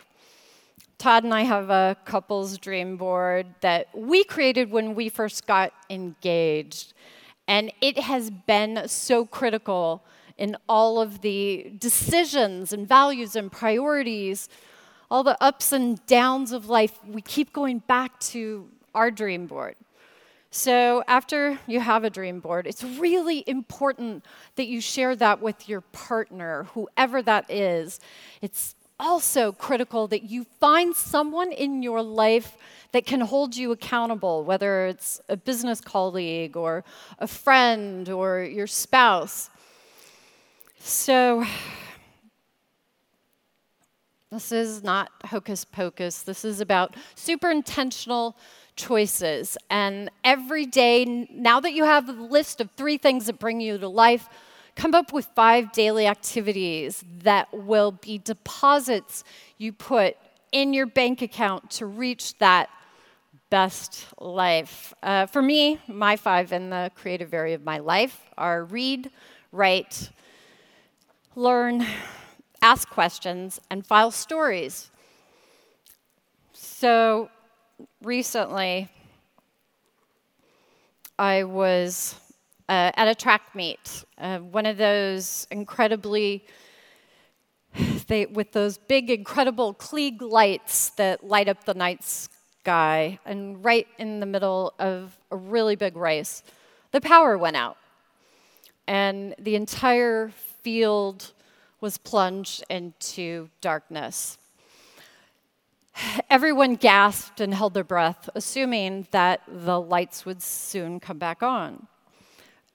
Todd 0.99 1.23
and 1.23 1.33
I 1.33 1.41
have 1.41 1.71
a 1.71 1.97
couple's 2.05 2.59
dream 2.59 2.95
board 2.95 3.47
that 3.61 3.87
we 3.95 4.23
created 4.23 4.69
when 4.69 4.93
we 4.93 5.09
first 5.09 5.47
got 5.47 5.73
engaged. 5.89 6.93
And 7.47 7.71
it 7.81 7.99
has 7.99 8.31
been 8.31 8.87
so 8.87 9.25
critical 9.25 10.03
in 10.37 10.57
all 10.67 10.99
of 10.99 11.21
the 11.21 11.71
decisions 11.77 12.73
and 12.73 12.87
values 12.87 13.35
and 13.35 13.51
priorities, 13.51 14.49
all 15.09 15.23
the 15.23 15.41
ups 15.41 15.71
and 15.71 16.03
downs 16.07 16.51
of 16.51 16.67
life. 16.67 16.99
We 17.05 17.21
keep 17.21 17.53
going 17.53 17.79
back 17.79 18.19
to 18.31 18.67
our 18.93 19.11
dream 19.11 19.45
board. 19.45 19.75
So, 20.51 21.03
after 21.05 21.59
you 21.67 21.81
have 21.81 22.05
a 22.05 22.09
dream 22.09 22.39
board, 22.39 22.65
it's 22.65 22.81
really 22.81 23.43
important 23.45 24.25
that 24.55 24.67
you 24.67 24.79
share 24.79 25.13
that 25.17 25.41
with 25.41 25.67
your 25.67 25.81
partner, 25.81 26.67
whoever 26.73 27.21
that 27.23 27.51
is. 27.51 27.99
It's 28.41 28.73
also 28.99 29.51
critical 29.51 30.07
that 30.07 30.23
you 30.23 30.45
find 30.59 30.95
someone 30.95 31.51
in 31.51 31.83
your 31.83 32.01
life 32.01 32.57
that 32.91 33.05
can 33.05 33.21
hold 33.21 33.55
you 33.55 33.71
accountable, 33.71 34.43
whether 34.43 34.87
it's 34.87 35.19
a 35.27 35.35
business 35.35 35.81
colleague 35.81 36.55
or 36.55 36.83
a 37.19 37.27
friend 37.27 38.09
or 38.09 38.41
your 38.41 38.67
spouse. 38.67 39.49
So, 40.79 41.43
this 44.31 44.51
is 44.51 44.83
not 44.83 45.11
hocus 45.25 45.65
pocus. 45.65 46.21
This 46.21 46.45
is 46.45 46.61
about 46.61 46.95
super 47.15 47.49
intentional 47.51 48.37
choices. 48.75 49.57
And 49.69 50.09
every 50.23 50.65
day, 50.65 51.27
now 51.31 51.59
that 51.59 51.73
you 51.73 51.85
have 51.85 52.09
a 52.09 52.11
list 52.11 52.61
of 52.61 52.69
three 52.71 52.97
things 52.97 53.25
that 53.27 53.39
bring 53.39 53.61
you 53.61 53.77
to 53.77 53.87
life, 53.87 54.29
come 54.75 54.93
up 54.93 55.13
with 55.13 55.25
five 55.35 55.71
daily 55.71 56.05
activities 56.05 57.03
that 57.19 57.47
will 57.53 57.91
be 57.91 58.17
deposits 58.17 59.23
you 59.57 59.71
put 59.71 60.17
in 60.51 60.73
your 60.73 60.85
bank 60.85 61.21
account 61.21 61.69
to 61.69 61.85
reach 61.85 62.37
that 62.39 62.69
best 63.49 64.05
life. 64.19 64.93
Uh, 65.01 65.25
for 65.25 65.41
me, 65.41 65.79
my 65.87 66.15
five 66.15 66.51
in 66.51 66.69
the 66.69 66.91
creative 66.95 67.33
area 67.33 67.55
of 67.55 67.63
my 67.63 67.77
life 67.77 68.21
are 68.37 68.65
read, 68.65 69.09
write, 69.51 70.09
learn, 71.35 71.85
ask 72.61 72.89
questions, 72.89 73.59
and 73.69 73.85
file 73.85 74.11
stories. 74.11 74.91
So 76.53 77.29
recently, 78.01 78.89
I 81.17 81.43
was 81.43 82.15
uh, 82.67 82.91
at 82.95 83.07
a 83.07 83.15
track 83.15 83.53
meet, 83.53 84.03
uh, 84.17 84.39
one 84.39 84.65
of 84.65 84.77
those 84.77 85.47
incredibly, 85.51 86.45
they, 88.07 88.25
with 88.25 88.51
those 88.53 88.77
big, 88.77 89.09
incredible 89.09 89.73
Klieg 89.73 90.21
lights 90.21 90.89
that 90.91 91.23
light 91.23 91.47
up 91.47 91.65
the 91.65 91.73
night 91.73 92.03
sky, 92.03 93.19
and 93.25 93.63
right 93.63 93.87
in 93.99 94.19
the 94.19 94.25
middle 94.25 94.73
of 94.79 95.17
a 95.29 95.37
really 95.37 95.75
big 95.75 95.95
race, 95.95 96.41
the 96.91 97.01
power 97.01 97.37
went 97.37 97.55
out. 97.55 97.77
And 98.87 99.35
the 99.39 99.55
entire 99.55 100.29
field 100.61 101.33
was 101.81 101.97
plunged 101.97 102.63
into 102.69 103.49
darkness. 103.61 104.37
Everyone 106.29 106.75
gasped 106.75 107.39
and 107.39 107.53
held 107.53 107.73
their 107.73 107.83
breath, 107.83 108.29
assuming 108.33 109.07
that 109.11 109.41
the 109.47 109.79
lights 109.79 110.25
would 110.25 110.41
soon 110.41 110.99
come 110.99 111.19
back 111.19 111.43
on. 111.43 111.87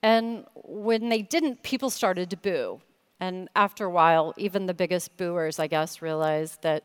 And 0.03 0.47
when 0.55 1.09
they 1.09 1.23
didn't, 1.23 1.63
people 1.63 1.91
started 1.91 2.31
to 2.31 2.37
boo. 2.37 2.81
And 3.21 3.49
after 3.55 3.85
a 3.85 3.91
while, 3.91 4.33
even 4.37 4.67
the 4.67 4.75
biggest 4.75 5.17
booers, 5.17 5.59
I 5.59 5.67
guess, 5.67 6.01
realized 6.01 6.63
that 6.63 6.85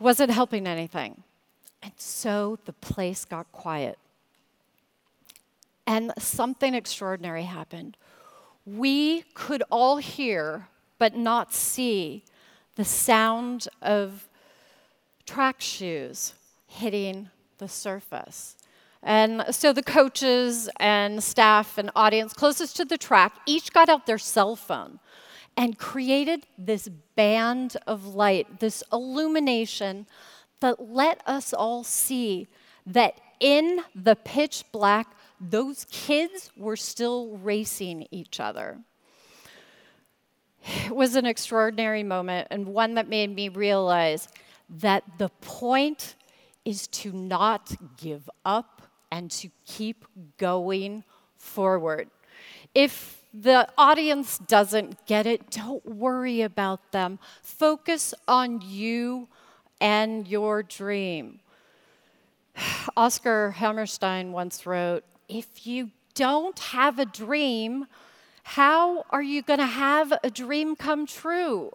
wasn't 0.00 0.30
helping 0.30 0.66
anything. 0.66 1.22
And 1.82 1.92
so 1.96 2.58
the 2.64 2.72
place 2.72 3.24
got 3.24 3.50
quiet. 3.52 3.98
And 5.86 6.12
something 6.18 6.74
extraordinary 6.74 7.44
happened. 7.44 7.96
We 8.66 9.22
could 9.34 9.62
all 9.70 9.96
hear, 9.98 10.68
but 10.98 11.16
not 11.16 11.54
see, 11.54 12.24
the 12.74 12.84
sound 12.84 13.68
of 13.80 14.28
track 15.24 15.60
shoes 15.60 16.34
hitting 16.66 17.30
the 17.56 17.68
surface. 17.68 18.57
And 19.02 19.44
so 19.50 19.72
the 19.72 19.82
coaches 19.82 20.68
and 20.78 21.22
staff 21.22 21.78
and 21.78 21.90
audience 21.94 22.32
closest 22.32 22.76
to 22.76 22.84
the 22.84 22.98
track 22.98 23.34
each 23.46 23.72
got 23.72 23.88
out 23.88 24.06
their 24.06 24.18
cell 24.18 24.56
phone 24.56 24.98
and 25.56 25.78
created 25.78 26.46
this 26.56 26.88
band 27.16 27.76
of 27.86 28.06
light, 28.06 28.60
this 28.60 28.82
illumination 28.92 30.06
that 30.60 30.80
let 30.80 31.20
us 31.26 31.52
all 31.52 31.84
see 31.84 32.48
that 32.86 33.20
in 33.40 33.80
the 33.94 34.16
pitch 34.16 34.64
black, 34.72 35.16
those 35.40 35.86
kids 35.90 36.50
were 36.56 36.76
still 36.76 37.36
racing 37.36 38.06
each 38.10 38.40
other. 38.40 38.78
It 40.86 40.94
was 40.94 41.14
an 41.14 41.24
extraordinary 41.24 42.02
moment 42.02 42.48
and 42.50 42.66
one 42.66 42.94
that 42.94 43.08
made 43.08 43.34
me 43.34 43.48
realize 43.48 44.28
that 44.68 45.04
the 45.18 45.28
point 45.40 46.16
is 46.64 46.86
to 46.88 47.12
not 47.12 47.72
give 47.96 48.28
up 48.44 48.77
and 49.10 49.30
to 49.30 49.50
keep 49.66 50.04
going 50.36 51.04
forward. 51.36 52.10
If 52.74 53.22
the 53.32 53.68
audience 53.76 54.38
doesn't 54.38 55.06
get 55.06 55.26
it, 55.26 55.50
don't 55.50 55.84
worry 55.84 56.42
about 56.42 56.92
them. 56.92 57.18
Focus 57.42 58.14
on 58.26 58.62
you 58.64 59.28
and 59.80 60.26
your 60.26 60.62
dream. 60.62 61.40
Oscar 62.96 63.52
Hammerstein 63.52 64.32
once 64.32 64.66
wrote 64.66 65.04
If 65.28 65.66
you 65.66 65.90
don't 66.14 66.58
have 66.58 66.98
a 66.98 67.04
dream, 67.04 67.86
how 68.42 69.04
are 69.10 69.22
you 69.22 69.42
going 69.42 69.60
to 69.60 69.66
have 69.66 70.12
a 70.22 70.30
dream 70.30 70.74
come 70.74 71.06
true? 71.06 71.72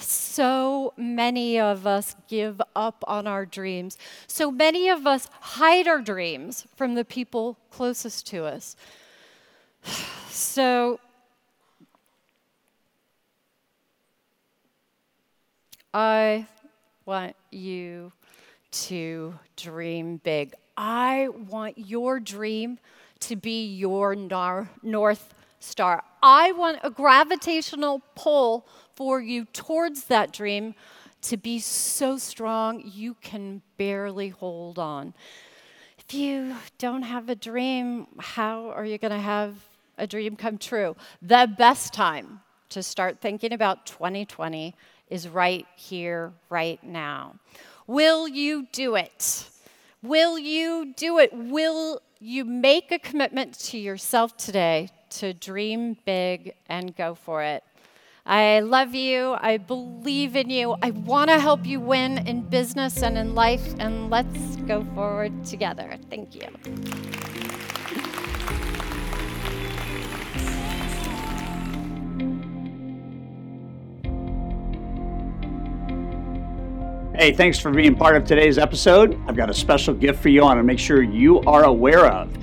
So 0.00 0.92
many 0.96 1.58
of 1.58 1.86
us 1.86 2.16
give 2.28 2.60
up 2.74 3.04
on 3.06 3.26
our 3.26 3.44
dreams. 3.46 3.98
So 4.26 4.50
many 4.50 4.88
of 4.88 5.06
us 5.06 5.28
hide 5.40 5.88
our 5.88 6.00
dreams 6.00 6.66
from 6.76 6.94
the 6.94 7.04
people 7.04 7.58
closest 7.70 8.26
to 8.28 8.44
us. 8.44 8.76
So, 10.28 11.00
I 15.92 16.46
want 17.04 17.34
you 17.50 18.12
to 18.70 19.34
dream 19.56 20.18
big. 20.18 20.54
I 20.76 21.28
want 21.28 21.78
your 21.78 22.20
dream 22.20 22.78
to 23.20 23.36
be 23.36 23.66
your 23.66 24.14
nor- 24.14 24.70
North 24.82 25.34
Star. 25.60 26.02
I 26.22 26.52
want 26.52 26.78
a 26.82 26.90
gravitational 26.90 28.02
pull 28.14 28.66
for 28.94 29.20
you 29.20 29.44
towards 29.44 30.04
that 30.04 30.32
dream 30.32 30.74
to 31.22 31.36
be 31.36 31.58
so 31.58 32.16
strong 32.16 32.82
you 32.84 33.14
can 33.20 33.62
barely 33.76 34.30
hold 34.30 34.78
on. 34.78 35.14
If 35.98 36.14
you 36.14 36.56
don't 36.78 37.02
have 37.02 37.28
a 37.28 37.34
dream, 37.34 38.06
how 38.18 38.70
are 38.70 38.84
you 38.84 38.98
going 38.98 39.12
to 39.12 39.18
have 39.18 39.54
a 39.98 40.06
dream 40.06 40.34
come 40.34 40.58
true? 40.58 40.96
The 41.20 41.48
best 41.58 41.92
time 41.92 42.40
to 42.70 42.82
start 42.82 43.20
thinking 43.20 43.52
about 43.52 43.84
2020 43.84 44.74
is 45.08 45.28
right 45.28 45.66
here, 45.76 46.32
right 46.48 46.82
now. 46.82 47.34
Will 47.86 48.26
you 48.26 48.66
do 48.72 48.94
it? 48.94 49.48
Will 50.02 50.38
you 50.38 50.94
do 50.96 51.18
it? 51.18 51.30
Will 51.32 52.00
you 52.18 52.44
make 52.44 52.90
a 52.92 52.98
commitment 52.98 53.58
to 53.58 53.78
yourself 53.78 54.36
today 54.36 54.88
to 55.10 55.34
dream 55.34 55.96
big 56.04 56.54
and 56.68 56.94
go 56.96 57.14
for 57.14 57.42
it. 57.42 57.64
I 58.26 58.60
love 58.60 58.94
you. 58.94 59.36
I 59.40 59.56
believe 59.56 60.36
in 60.36 60.50
you. 60.50 60.76
I 60.82 60.90
want 60.90 61.30
to 61.30 61.40
help 61.40 61.66
you 61.66 61.80
win 61.80 62.18
in 62.26 62.42
business 62.42 63.02
and 63.02 63.18
in 63.18 63.34
life, 63.34 63.74
and 63.78 64.10
let's 64.10 64.56
go 64.66 64.84
forward 64.94 65.44
together. 65.44 65.96
Thank 66.10 66.34
you. 66.34 66.48
Hey, 77.20 77.32
thanks 77.32 77.58
for 77.58 77.70
being 77.70 77.94
part 77.94 78.16
of 78.16 78.24
today's 78.24 78.56
episode. 78.56 79.20
I've 79.26 79.36
got 79.36 79.50
a 79.50 79.54
special 79.54 79.92
gift 79.92 80.22
for 80.22 80.30
you 80.30 80.40
I 80.40 80.44
want 80.44 80.58
to 80.58 80.62
make 80.62 80.78
sure 80.78 81.02
you 81.02 81.40
are 81.40 81.64
aware 81.64 82.06
of. 82.06 82.34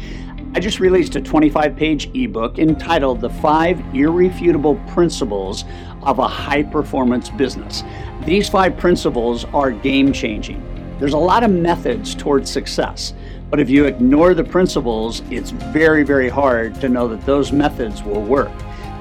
I 0.58 0.60
just 0.60 0.80
released 0.80 1.16
a 1.16 1.22
25 1.22 1.76
page 1.76 2.10
ebook 2.16 2.58
entitled 2.58 3.22
The 3.22 3.30
Five 3.30 3.80
Irrefutable 3.94 4.74
Principles 4.88 5.66
of 6.02 6.18
a 6.18 6.28
High 6.28 6.64
Performance 6.64 7.30
Business. 7.30 7.84
These 8.26 8.50
five 8.50 8.76
principles 8.76 9.46
are 9.46 9.70
game 9.70 10.12
changing. 10.12 10.60
There's 10.98 11.14
a 11.14 11.18
lot 11.20 11.44
of 11.44 11.52
methods 11.52 12.16
towards 12.16 12.50
success, 12.50 13.14
but 13.52 13.60
if 13.60 13.70
you 13.70 13.86
ignore 13.86 14.34
the 14.34 14.44
principles, 14.44 15.22
it's 15.30 15.52
very, 15.52 16.02
very 16.02 16.28
hard 16.28 16.74
to 16.82 16.90
know 16.90 17.08
that 17.08 17.24
those 17.24 17.52
methods 17.52 18.02
will 18.02 18.24
work. 18.24 18.52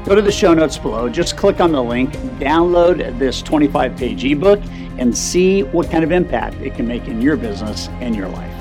Go 0.05 0.15
to 0.15 0.21
the 0.21 0.31
show 0.31 0.53
notes 0.53 0.77
below, 0.77 1.09
just 1.09 1.39
click 1.39 1.61
on 1.61 1.73
the 1.73 1.83
link, 1.83 2.13
download 2.39 3.19
this 3.19 3.41
25 3.41 3.97
page 3.97 4.27
ebook, 4.27 4.61
and 4.99 5.17
see 5.17 5.63
what 5.63 5.91
kind 5.91 6.05
of 6.05 6.13
impact 6.13 6.57
it 6.57 6.75
can 6.75 6.87
make 6.87 7.09
in 7.09 7.23
your 7.23 7.39
business 7.39 7.89
and 8.03 8.15
your 8.15 8.29
life. 8.29 8.56